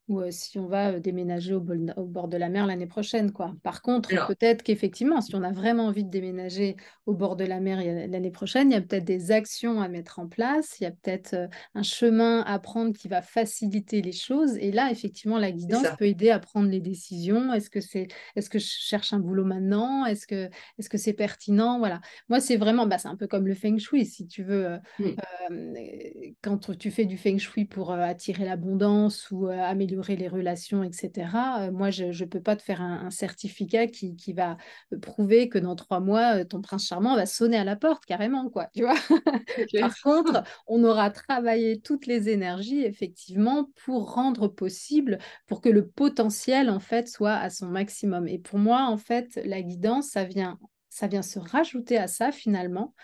ou 0.08 0.20
euh, 0.20 0.30
si 0.30 0.58
on 0.58 0.66
va 0.66 0.92
euh, 0.92 1.00
déménager 1.00 1.54
au, 1.54 1.60
bol- 1.60 1.92
au 1.96 2.04
bord 2.06 2.28
de 2.28 2.36
la 2.36 2.48
mer 2.48 2.66
l'année 2.66 2.86
prochaine, 2.86 3.30
quoi. 3.32 3.54
Par 3.62 3.82
contre, 3.82 4.10
Alors, 4.12 4.26
peut-être 4.26 4.62
qu'effectivement, 4.62 5.20
si 5.20 5.34
on 5.36 5.42
a 5.42 5.52
vraiment 5.52 5.86
envie 5.86 6.04
de 6.04 6.10
déménager 6.10 6.76
au 7.06 7.14
bord 7.14 7.36
de 7.36 7.44
la 7.44 7.60
mer 7.60 7.78
a- 7.78 8.06
l'année 8.06 8.30
prochaine, 8.30 8.70
il 8.70 8.74
y 8.74 8.76
a 8.76 8.80
peut-être 8.80 9.04
des 9.04 9.30
actions 9.30 9.80
à 9.80 9.88
mettre 9.88 10.18
en 10.18 10.26
place, 10.28 10.76
il 10.80 10.84
y 10.84 10.86
a 10.86 10.90
peut-être 10.90 11.34
euh, 11.34 11.46
un 11.74 11.82
chemin 11.82 12.40
à 12.42 12.58
prendre 12.58 12.92
qui 12.96 13.08
va 13.08 13.22
faciliter 13.22 14.02
les 14.02 14.12
choses. 14.12 14.56
Et 14.56 14.72
là, 14.72 14.90
effectivement, 14.90 15.38
la 15.38 15.52
guidance 15.52 15.92
peut 15.92 16.06
aider 16.06 16.30
à 16.30 16.38
prendre 16.38 16.68
les 16.68 16.80
décisions. 16.80 17.52
Est-ce 17.52 17.70
que 17.70 17.80
c'est 17.80 18.08
est-ce 18.36 18.50
que 18.50 18.58
je 18.58 18.66
cherche 18.66 19.12
un 19.12 19.20
boulot 19.20 19.44
maintenant? 19.44 20.06
Est-ce 20.06 20.26
que 20.26 20.48
est-ce 20.78 20.88
que 20.88 20.98
c'est 20.98 21.12
pertinent? 21.12 21.78
Voilà. 21.78 22.00
Moi, 22.28 22.40
c'est 22.40 22.56
vraiment, 22.56 22.86
bah, 22.86 22.98
c'est 22.98 23.08
un 23.08 23.16
peu 23.16 23.26
comme 23.26 23.46
le 23.46 23.54
feng 23.54 23.78
shui, 23.78 24.06
si 24.06 24.26
tu 24.26 24.42
veux. 24.42 24.66
euh, 24.66 24.78
Mm. 24.98 25.18
euh, 25.50 26.30
quand 26.42 26.76
tu 26.78 26.90
fais 26.90 27.04
du 27.04 27.16
feng 27.16 27.38
shui 27.38 27.64
pour 27.64 27.92
attirer 27.92 28.44
l'abondance 28.44 29.30
ou 29.30 29.46
euh, 29.48 29.62
améliorer 29.98 30.16
les 30.16 30.28
relations, 30.28 30.82
etc., 30.82 31.28
euh, 31.60 31.72
moi, 31.72 31.90
je 31.90 32.04
ne 32.06 32.28
peux 32.28 32.40
pas 32.40 32.56
te 32.56 32.62
faire 32.62 32.80
un, 32.80 33.06
un 33.06 33.10
certificat 33.10 33.86
qui, 33.86 34.16
qui 34.16 34.32
va 34.32 34.56
euh, 34.92 34.98
prouver 34.98 35.48
que 35.48 35.58
dans 35.58 35.74
trois 35.76 36.00
mois, 36.00 36.38
euh, 36.38 36.44
ton 36.44 36.60
prince 36.60 36.86
charmant 36.86 37.16
va 37.16 37.26
sonner 37.26 37.56
à 37.56 37.64
la 37.64 37.76
porte, 37.76 38.04
carrément, 38.06 38.48
quoi. 38.48 38.68
Tu 38.74 38.82
vois? 38.82 38.94
Par 39.80 40.00
contre, 40.00 40.42
on 40.66 40.84
aura 40.84 41.10
travaillé 41.10 41.80
toutes 41.80 42.06
les 42.06 42.28
énergies, 42.28 42.84
effectivement, 42.84 43.70
pour 43.84 44.12
rendre 44.14 44.48
possible, 44.48 45.18
pour 45.46 45.60
que 45.60 45.68
le 45.68 45.88
potentiel, 45.88 46.70
en 46.70 46.80
fait, 46.80 47.08
soit 47.08 47.34
à 47.34 47.50
son 47.50 47.66
maximum. 47.66 48.28
Et 48.28 48.38
pour 48.38 48.58
moi, 48.58 48.86
en 48.88 48.96
fait, 48.96 49.40
la 49.44 49.62
guidance, 49.62 50.08
ça 50.08 50.24
vient, 50.24 50.58
ça 50.88 51.06
vient 51.06 51.22
se 51.22 51.38
rajouter 51.38 51.98
à 51.98 52.06
ça, 52.06 52.32
finalement. 52.32 52.94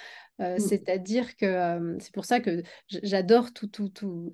Euh, 0.41 0.57
Mm. 0.57 0.61
c'est-à-dire 0.61 1.37
que 1.37 1.47
euh, 1.47 1.97
c'est 2.01 2.13
pour 2.13 2.25
ça 2.25 2.41
que 2.41 2.63
j'adore 2.89 3.53
tout, 3.53 3.69
tout, 3.69 3.89
tout, 3.89 4.33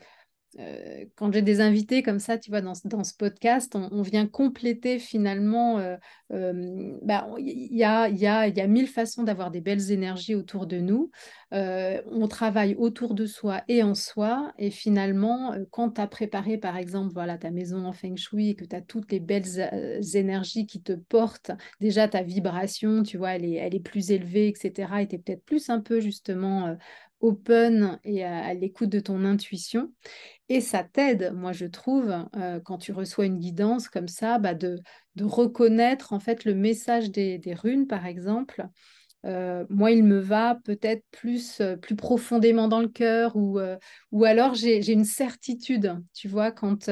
euh, 0.59 1.05
quand 1.15 1.33
j'ai 1.33 1.43
des 1.43 1.61
invités 1.61 2.03
comme 2.03 2.19
ça, 2.19 2.37
tu 2.37 2.51
vois, 2.51 2.61
dans, 2.61 2.73
dans 2.85 3.05
ce 3.05 3.15
podcast, 3.15 3.77
on, 3.77 4.03
vient 4.03 4.27
compléter 4.27 4.99
finalement. 4.99 5.79
euh, 5.79 5.97
euh, 6.33 6.97
bah, 7.03 7.29
Il 7.39 7.77
y 7.77 7.85
a, 7.85 8.09
il 8.09 8.19
y 8.19 8.27
a, 8.27 8.49
il 8.49 8.57
y 8.57 8.61
a 8.61 8.67
mille 8.67 8.89
façons 8.89 9.23
d'avoir 9.23 9.51
des 9.51 9.61
belles 9.61 9.93
énergies 9.93 10.35
autour 10.35 10.67
de 10.67 10.79
nous. 10.79 11.11
On 11.53 12.27
travaille 12.29 12.75
autour 12.77 13.15
de 13.15 13.27
soi 13.27 13.63
et 13.69 13.83
en 13.83 13.95
soi. 13.95 14.53
Et 14.59 14.71
finalement, 14.71 15.55
quand 15.71 15.93
tu 15.93 16.01
as 16.01 16.07
préparé, 16.07 16.59
par 16.59 16.77
exemple, 16.77 17.13
voilà, 17.13 17.39
ta 17.39 17.51
maison 17.51 17.85
en 17.85 17.93
feng 17.93 18.17
shui 18.17 18.51
et 18.51 18.55
que 18.55 18.65
tu 18.65 18.75
as 18.75 18.83
toutes 18.83 19.13
les 19.13 19.21
belles 19.21 19.69
énergies 20.15 20.67
qui 20.67 20.83
te 20.83 20.93
portent, 20.93 21.53
déjà 21.81 22.09
ta 22.09 22.23
vibration, 22.23 23.03
tu 23.03 23.19
vois, 23.19 23.35
elle 23.35 23.45
est, 23.45 23.55
elle 23.55 23.75
est 23.75 23.81
plus 23.81 24.11
élevée, 24.11 24.49
etc. 24.49 25.03
Et 25.03 25.09
tu 25.09 25.17
es 25.17 25.19
peut-être 25.19 25.45
plus 25.45 25.71
un 25.71 25.81
peu 25.81 26.01
justement 26.01 26.77
open 27.21 27.99
et 28.05 28.25
à 28.25 28.53
l'écoute 28.55 28.89
de 28.89 29.01
ton 29.01 29.25
intuition. 29.25 29.93
Et 30.49 30.61
ça 30.61 30.83
t'aide, 30.83 31.33
moi 31.33 31.53
je 31.53 31.67
trouve, 31.67 32.13
euh, 32.37 32.59
quand 32.61 32.79
tu 32.79 32.93
reçois 32.93 33.27
une 33.27 33.39
guidance 33.39 33.89
comme 33.89 34.09
ça, 34.09 34.39
bah, 34.39 34.55
de, 34.55 34.81
de 35.15 35.25
reconnaître 35.25 36.13
en 36.13 36.19
fait 36.19 36.45
le 36.45 36.55
message 36.55 37.11
des, 37.11 37.41
runes, 37.55 37.87
par 37.87 38.05
exemple. 38.05 38.67
Euh, 39.27 39.65
moi, 39.69 39.93
il 39.93 40.03
me 40.03 40.19
va 40.19 40.59
peut-être 40.65 41.05
plus, 41.11 41.61
euh, 41.61 41.77
plus 41.77 41.95
profondément 41.95 42.69
dans 42.69 42.81
le 42.81 42.89
cœur 42.89 43.37
ou, 43.37 43.61
ou 44.11 44.25
alors 44.25 44.55
j'ai, 44.55 44.91
une 44.91 45.05
certitude, 45.05 46.03
tu 46.15 46.27
vois, 46.27 46.51
quand, 46.51 46.91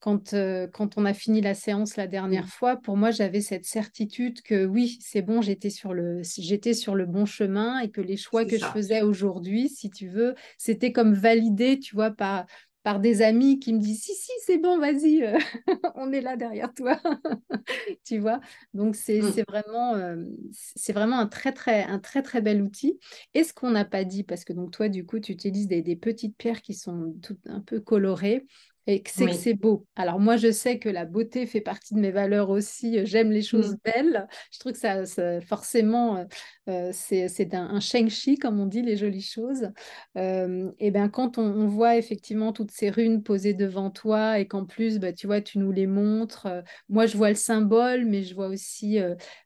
quand, 0.00 0.34
euh, 0.34 0.66
quand 0.68 0.96
on 0.96 1.04
a 1.04 1.14
fini 1.14 1.40
la 1.40 1.54
séance 1.54 1.96
la 1.96 2.06
dernière 2.06 2.44
Mm. 2.44 2.48
fois, 2.48 2.76
pour 2.76 2.96
moi, 2.96 3.10
j'avais 3.10 3.40
cette 3.40 3.64
certitude 3.64 4.42
que 4.42 4.64
oui, 4.64 4.98
c'est 5.00 5.22
bon, 5.22 5.42
j'étais 5.42 5.70
sur 5.70 5.92
le, 5.94 6.22
j'étais 6.22 6.74
sur 6.74 6.94
le 6.94 7.06
bon 7.06 7.26
chemin 7.26 7.80
et 7.80 7.90
que 7.90 8.00
les 8.00 8.16
choix 8.16 8.44
que 8.44 8.56
je 8.58 8.64
faisais 8.64 9.02
aujourd'hui, 9.02 9.68
si 9.68 9.90
tu 9.90 10.08
veux, 10.08 10.34
c'était 10.56 10.92
comme 10.92 11.14
validé, 11.14 11.78
tu 11.78 11.94
vois, 11.94 12.10
par, 12.10 12.46
par 12.84 13.00
des 13.00 13.22
amis 13.22 13.58
qui 13.58 13.72
me 13.74 13.80
disent, 13.80 14.02
si, 14.02 14.14
si, 14.14 14.30
c'est 14.46 14.58
bon, 14.58 14.78
vas-y, 14.78 15.22
euh, 15.24 15.36
on 15.96 16.12
est 16.12 16.20
là 16.20 16.36
derrière 16.36 16.72
toi, 16.74 17.00
tu 18.04 18.18
vois. 18.18 18.40
Donc, 18.74 18.96
c'est 18.96 19.22
Mm. 19.22 19.30
c'est 19.32 19.44
vraiment, 19.48 19.94
euh, 19.94 20.16
c'est 20.52 20.92
vraiment 20.92 21.18
un 21.18 21.26
très, 21.26 21.52
très, 21.52 21.84
un 21.84 21.98
très, 21.98 22.22
très 22.22 22.40
bel 22.40 22.62
outil. 22.62 22.98
Et 23.34 23.44
ce 23.44 23.52
qu'on 23.52 23.70
n'a 23.70 23.84
pas 23.84 24.04
dit, 24.04 24.24
parce 24.24 24.44
que 24.44 24.52
donc 24.52 24.70
toi, 24.72 24.88
du 24.88 25.04
coup, 25.06 25.20
tu 25.20 25.32
utilises 25.32 25.68
des, 25.68 25.82
des 25.82 25.96
petites 25.96 26.36
pierres 26.36 26.62
qui 26.62 26.74
sont 26.74 27.14
toutes 27.22 27.46
un 27.46 27.60
peu 27.60 27.80
colorées, 27.80 28.46
et 28.90 29.02
que 29.02 29.10
c'est 29.10 29.26
que 29.26 29.34
c'est 29.34 29.52
beau. 29.54 29.86
Alors 29.96 30.18
moi, 30.18 30.36
je 30.38 30.50
sais 30.50 30.78
que 30.78 30.88
la 30.88 31.04
beauté 31.04 31.46
fait 31.46 31.60
partie 31.60 31.94
de 31.94 32.00
mes 32.00 32.10
valeurs 32.10 32.48
aussi. 32.48 33.04
J'aime 33.06 33.30
les 33.30 33.42
choses 33.42 33.74
Mm. 33.74 33.78
belles. 33.84 34.26
Je 34.50 34.58
trouve 34.58 34.72
que 34.72 34.78
ça, 34.78 35.04
ça- 35.04 35.40
forcément, 35.42 36.26
euh, 36.68 36.90
c'est 36.92 37.54
un, 37.54 37.64
un 37.70 37.80
sheng 37.80 38.08
chi, 38.08 38.36
comme 38.36 38.60
on 38.60 38.66
dit, 38.66 38.82
les 38.82 38.96
jolies 38.96 39.22
choses. 39.22 39.70
Euh, 40.16 40.70
et 40.78 40.90
bien 40.90 41.08
quand 41.08 41.38
on, 41.38 41.42
on 41.44 41.66
voit 41.66 41.96
effectivement 41.96 42.52
toutes 42.52 42.70
ces 42.70 42.90
runes 42.90 43.22
posées 43.22 43.54
devant 43.54 43.90
toi 43.90 44.38
et 44.38 44.46
qu'en 44.46 44.64
plus, 44.66 44.98
bah, 44.98 45.12
tu 45.12 45.26
vois, 45.26 45.40
tu 45.40 45.58
nous 45.58 45.72
les 45.72 45.86
montres. 45.86 46.46
euh, 46.46 46.62
moi, 46.88 47.06
je 47.06 47.16
vois 47.16 47.30
le 47.30 47.34
symbole, 47.36 48.04
mais 48.04 48.22
je 48.22 48.34
vois 48.34 48.48
aussi 48.48 48.98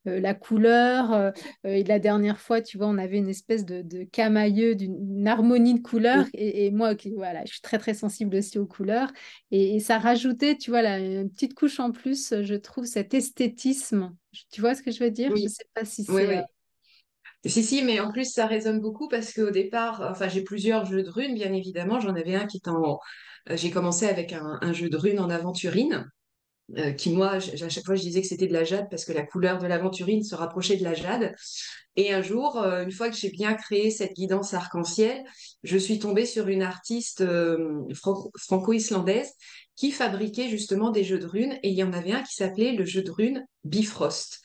la 0.04 0.35
couleur. 0.35 1.32
et 1.64 1.85
la 1.85 1.98
dernière 1.98 2.38
fois, 2.40 2.61
tu 2.61 2.78
vois, 2.78 2.87
on 2.88 2.98
avait 2.98 3.18
une 3.18 3.28
espèce 3.28 3.64
de, 3.64 3.82
de 3.82 4.04
camailleux, 4.04 4.74
d'une 4.74 4.92
une 5.22 5.28
harmonie 5.28 5.74
de 5.74 5.80
couleurs. 5.80 6.26
Et, 6.35 6.66
et 6.66 6.70
moi, 6.70 6.94
voilà, 7.16 7.44
je 7.44 7.52
suis 7.52 7.61
très, 7.61 7.78
très 7.78 7.94
sensible 7.94 8.37
aussi 8.37 8.58
aux 8.58 8.66
couleurs. 8.66 9.12
Et, 9.50 9.76
et 9.76 9.80
ça 9.80 9.98
rajoutait, 9.98 10.56
tu 10.56 10.70
vois, 10.70 10.82
là, 10.82 10.98
une 10.98 11.30
petite 11.30 11.54
couche 11.54 11.80
en 11.80 11.92
plus, 11.92 12.35
je 12.42 12.54
trouve, 12.54 12.85
cet 12.87 13.14
esthétisme. 13.14 14.14
Tu 14.50 14.61
vois 14.61 14.74
ce 14.74 14.82
que 14.82 14.90
je 14.90 15.02
veux 15.04 15.11
dire? 15.11 15.37
Je 15.37 15.44
ne 15.44 15.48
sais 15.48 15.64
pas 15.74 15.85
si 15.85 16.04
c'est... 16.04 16.26
oui. 16.26 16.51
Si, 17.44 17.62
si, 17.64 17.83
mais 17.83 17.98
en 17.98 18.12
plus, 18.12 18.33
ça 18.33 18.46
résonne 18.46 18.81
beaucoup 18.81 19.09
parce 19.09 19.33
qu'au 19.33 19.50
départ, 19.50 20.07
enfin, 20.11 20.28
j'ai 20.28 20.42
plusieurs 20.42 20.85
jeux 20.87 21.02
de 21.02 21.11
runes, 21.11 21.35
bien 21.35 21.52
évidemment. 21.52 21.98
J'en 21.98 22.14
avais 22.14 22.37
un 22.37 22.46
qui 22.46 22.59
était 22.59 22.70
en. 22.70 23.00
euh, 23.50 23.57
J'ai 23.57 23.70
commencé 23.70 24.07
avec 24.07 24.33
un, 24.33 24.72
jeu 24.72 24.88
de 24.88 24.96
runes 24.96 25.18
en 25.18 25.28
aventurine, 25.28 26.07
euh, 26.78 26.92
qui, 26.92 27.11
moi, 27.12 27.33
à 27.33 27.40
chaque 27.40 27.85
fois, 27.85 27.96
je 27.96 28.02
disais 28.02 28.22
que 28.22 28.28
c'était 28.28 28.48
de 28.48 28.52
la 28.52 28.64
jade 28.64 28.88
parce 28.90 29.05
que 29.05 29.12
la 29.12 29.24
couleur 29.26 29.59
de 29.59 29.66
l'aventurine 29.66 30.24
se 30.24 30.35
rapprochait 30.37 30.76
de 30.76 30.85
la 30.85 30.94
jade. 30.94 31.35
Et 31.96 32.12
un 32.14 32.22
jour, 32.22 32.59
euh, 32.62 32.85
une 32.85 32.92
fois 32.92 33.11
que 33.11 33.16
j'ai 33.16 33.31
bien 33.31 33.55
créé 33.55 33.90
cette 33.90 34.14
guidance 34.14 34.55
arc-en-ciel, 34.55 35.24
je 35.64 35.78
suis 35.78 35.98
tombée 35.98 36.26
sur 36.26 36.48
une 36.48 36.62
artiste 36.62 37.24
fran- 37.94 38.31
franco-islandaise 38.38 39.33
qui 39.76 39.90
fabriquait 39.92 40.48
justement 40.48 40.90
des 40.90 41.05
jeux 41.05 41.18
de 41.18 41.26
runes. 41.26 41.59
Et 41.62 41.70
il 41.70 41.74
y 41.74 41.85
en 41.85 41.92
avait 41.92 42.12
un 42.12 42.22
qui 42.22 42.35
s'appelait 42.35 42.72
le 42.72 42.85
jeu 42.85 43.02
de 43.02 43.11
runes 43.11 43.44
Bifrost. 43.64 44.40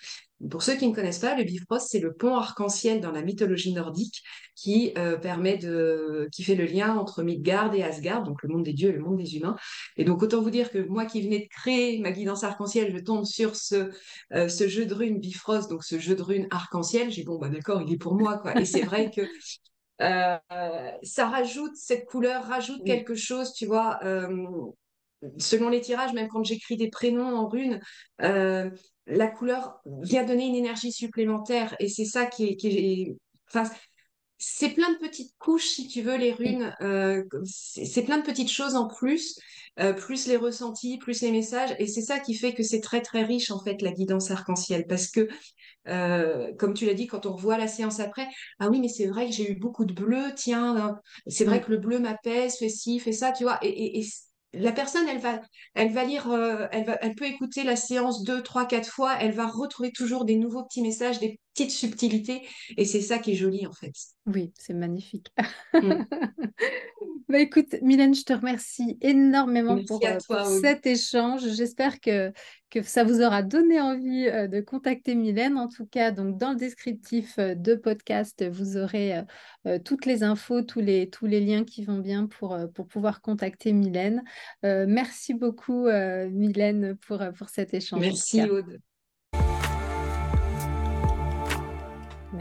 Pour 0.51 0.61
ceux 0.61 0.75
qui 0.75 0.87
ne 0.87 0.93
connaissent 0.93 1.19
pas, 1.19 1.35
le 1.35 1.43
Bifrost, 1.43 1.87
c'est 1.89 1.99
le 1.99 2.13
pont 2.13 2.35
arc-en-ciel 2.35 3.01
dans 3.01 3.11
la 3.11 3.23
mythologie 3.23 3.73
nordique 3.73 4.21
qui 4.55 4.93
euh, 4.97 5.17
permet 5.17 5.57
de, 5.57 6.29
qui 6.31 6.43
fait 6.43 6.53
le 6.53 6.65
lien 6.65 6.95
entre 6.95 7.23
Midgard 7.23 7.73
et 7.73 7.83
Asgard, 7.83 8.23
donc 8.23 8.43
le 8.43 8.49
monde 8.49 8.63
des 8.63 8.73
dieux 8.73 8.89
et 8.89 8.93
le 8.93 8.99
monde 8.99 9.17
des 9.17 9.35
humains. 9.35 9.55
Et 9.97 10.03
donc 10.03 10.21
autant 10.21 10.41
vous 10.41 10.51
dire 10.51 10.69
que 10.69 10.77
moi 10.77 11.05
qui 11.05 11.23
venais 11.23 11.39
de 11.39 11.47
créer 11.49 11.99
ma 11.99 12.11
guidance 12.11 12.43
arc-en-ciel, 12.43 12.93
je 12.95 13.01
tombe 13.01 13.25
sur 13.25 13.55
ce, 13.55 13.89
euh, 14.33 14.47
ce 14.47 14.67
jeu 14.67 14.85
de 14.85 14.93
runes 14.93 15.19
Bifrost, 15.19 15.69
donc 15.71 15.83
ce 15.83 15.97
jeu 15.97 16.15
de 16.15 16.21
runes 16.21 16.47
arc-en-ciel. 16.51 17.09
J'ai 17.09 17.21
dit, 17.21 17.25
bon 17.25 17.39
bah 17.39 17.49
d'accord, 17.49 17.81
il 17.81 17.91
est 17.91 17.97
pour 17.97 18.15
moi 18.15 18.37
quoi. 18.37 18.59
Et 18.59 18.65
c'est 18.65 18.83
vrai 18.83 19.09
que 19.09 19.21
euh, 20.01 20.37
ça 21.01 21.27
rajoute 21.27 21.75
cette 21.75 22.05
couleur, 22.05 22.45
rajoute 22.45 22.83
Oui, 22.83 22.85
quelque 22.85 23.15
chose, 23.15 23.53
tu 23.53 23.65
vois. 23.65 23.99
Selon 25.37 25.69
les 25.69 25.81
tirages, 25.81 26.13
même 26.13 26.27
quand 26.27 26.43
j'écris 26.43 26.77
des 26.77 26.89
prénoms 26.89 27.35
en 27.35 27.47
runes, 27.47 27.79
euh, 28.21 28.69
la 29.07 29.27
couleur 29.27 29.79
vient 30.01 30.23
donner 30.23 30.45
une 30.47 30.55
énergie 30.55 30.91
supplémentaire. 30.91 31.75
Et 31.79 31.89
c'est 31.89 32.05
ça 32.05 32.25
qui 32.25 32.45
est, 32.49 32.55
qui 32.55 32.67
est- 32.67 33.17
enfin, 33.49 33.69
c'est 34.39 34.69
plein 34.69 34.91
de 34.93 34.97
petites 34.99 35.33
couches, 35.39 35.65
si 35.67 35.87
tu 35.87 36.01
veux, 36.03 36.15
les 36.17 36.31
runes. 36.31 36.75
euh, 36.81 37.23
c'est 37.45 38.03
plein 38.03 38.19
de 38.19 38.23
petites 38.23 38.51
choses 38.51 38.75
en 38.75 38.87
plus, 38.87 39.35
euh, 39.79 39.93
plus 39.93 40.27
les 40.27 40.37
ressentis, 40.37 40.99
plus 40.99 41.21
les 41.21 41.31
messages. 41.31 41.75
Et 41.79 41.87
c'est 41.87 42.01
ça 42.03 42.19
qui 42.19 42.35
fait 42.35 42.53
que 42.53 42.61
c'est 42.61 42.81
très, 42.81 43.01
très 43.01 43.23
riche, 43.23 43.49
en 43.49 43.63
fait, 43.63 43.81
la 43.81 43.91
guidance 43.91 44.29
arc-en-ciel. 44.29 44.85
Parce 44.87 45.07
que 45.07 45.27
euh, 45.87 46.53
comme 46.55 46.73
tu 46.73 46.85
l'as 46.85 46.93
dit, 46.93 47.07
quand 47.07 47.25
on 47.25 47.33
revoit 47.33 47.57
la 47.57 47.67
séance 47.67 47.99
après, 47.99 48.27
ah 48.59 48.69
oui, 48.69 48.79
mais 48.81 48.89
c'est 48.89 49.07
vrai 49.07 49.27
que 49.27 49.33
j'ai 49.33 49.51
eu 49.51 49.55
beaucoup 49.55 49.85
de 49.85 49.93
bleu, 49.93 50.33
tiens, 50.35 50.99
c'est 51.27 51.45
vrai 51.45 51.61
que 51.61 51.71
le 51.71 51.77
bleu 51.77 51.99
m'apaise, 51.99 52.57
fait 52.57 52.69
ci, 52.69 52.99
fait 52.99 53.13
ça, 53.13 53.31
tu 53.31 53.43
vois. 53.43 53.59
Et, 53.63 53.99
la 54.53 54.71
personne, 54.71 55.07
elle 55.07 55.19
va, 55.19 55.41
elle 55.73 55.91
va 55.91 56.03
lire, 56.03 56.29
euh, 56.31 56.67
elle, 56.71 56.85
va, 56.85 56.97
elle 57.01 57.15
peut 57.15 57.25
écouter 57.25 57.63
la 57.63 57.75
séance 57.75 58.23
deux, 58.23 58.41
trois, 58.41 58.65
quatre 58.65 58.89
fois, 58.89 59.15
elle 59.19 59.33
va 59.33 59.47
retrouver 59.47 59.91
toujours 59.91 60.25
des 60.25 60.35
nouveaux 60.37 60.63
petits 60.63 60.81
messages, 60.81 61.19
petites 61.57 61.71
subtilités, 61.71 62.43
et 62.77 62.85
c'est 62.85 63.01
ça 63.01 63.17
qui 63.17 63.31
est 63.31 63.35
joli 63.35 63.65
en 63.65 63.73
fait. 63.73 63.93
Oui, 64.27 64.51
c'est 64.57 64.73
magnifique. 64.73 65.27
Mm. 65.73 66.03
Bah, 67.29 67.39
écoute, 67.39 67.75
Mylène, 67.81 68.15
je 68.15 68.23
te 68.23 68.31
remercie 68.31 68.97
énormément 69.01 69.77
pour, 69.85 69.99
euh, 70.05 70.61
cet 70.61 70.85
échange. 70.85 71.41
J'espère 71.55 71.99
que, 71.99 72.31
que 72.69 72.81
ça 72.81 73.03
vous 73.03 73.21
aura 73.21 73.43
donné 73.43 73.81
envie 73.81 74.29
euh, 74.29 74.47
de 74.47 74.61
contacter 74.61 75.13
Mylène. 75.13 75.57
En 75.57 75.67
tout 75.67 75.85
cas, 75.85 76.11
donc 76.11 76.37
dans 76.37 76.51
le 76.51 76.55
descriptif 76.55 77.37
euh, 77.37 77.53
de 77.53 77.75
podcast, 77.75 78.47
vous 78.49 78.77
aurez 78.77 79.21
toutes 79.83 80.05
les 80.05 80.23
infos, 80.23 80.61
tous 80.61 80.79
les, 80.79 81.09
tous 81.09 81.25
les 81.25 81.41
liens 81.41 81.65
qui 81.65 81.83
vont 81.83 81.99
bien 81.99 82.27
pour, 82.27 82.57
pour 82.73 82.87
pouvoir 82.87 83.19
contacter 83.19 83.73
Mylène. 83.73 84.23
merci 84.63 85.33
beaucoup, 85.33 85.87
Mylène, 85.87 86.95
pour, 86.95 87.21
pour 87.37 87.49
cet 87.49 87.73
échange. 87.73 87.99
Merci, 87.99 88.43
Aude. 88.43 88.79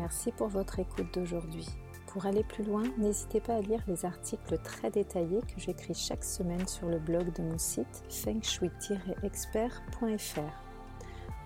Merci 0.07 0.31
pour 0.31 0.47
votre 0.47 0.79
écoute 0.79 1.13
d'aujourd'hui. 1.15 1.67
Pour 2.07 2.27
aller 2.27 2.45
plus 2.45 2.63
loin, 2.63 2.85
n'hésitez 2.97 3.41
pas 3.41 3.57
à 3.57 3.61
lire 3.61 3.83
les 3.89 4.05
articles 4.05 4.57
très 4.59 4.89
détaillés 4.89 5.41
que 5.41 5.61
j'écris 5.61 5.95
chaque 5.95 6.23
semaine 6.23 6.69
sur 6.69 6.87
le 6.87 7.01
blog 7.01 7.33
de 7.33 7.43
mon 7.43 7.59
site 7.59 8.05
fengshui-expert.fr. 8.09 10.63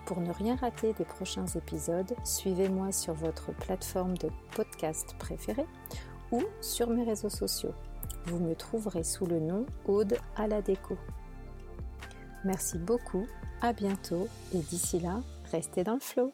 Pour 0.05 0.21
ne 0.21 0.31
rien 0.31 0.57
rater 0.57 0.93
des 0.93 1.05
prochains 1.05 1.47
épisodes, 1.47 2.13
suivez-moi 2.23 2.91
sur 2.91 3.15
votre 3.15 3.51
plateforme 3.51 4.15
de 4.19 4.29
podcast 4.55 5.15
préférée 5.17 5.65
ou 6.31 6.43
sur 6.61 6.91
mes 6.91 7.03
réseaux 7.03 7.29
sociaux. 7.29 7.73
Vous 8.27 8.37
me 8.37 8.53
trouverez 8.53 9.03
sous 9.03 9.25
le 9.25 9.39
nom 9.39 9.65
Aude 9.87 10.19
à 10.35 10.45
la 10.45 10.61
déco. 10.61 10.99
Merci 12.45 12.77
beaucoup, 12.77 13.25
à 13.63 13.73
bientôt 13.73 14.27
et 14.53 14.59
d'ici 14.59 14.99
là, 14.99 15.21
restez 15.51 15.83
dans 15.83 15.95
le 15.95 15.99
flow. 15.99 16.31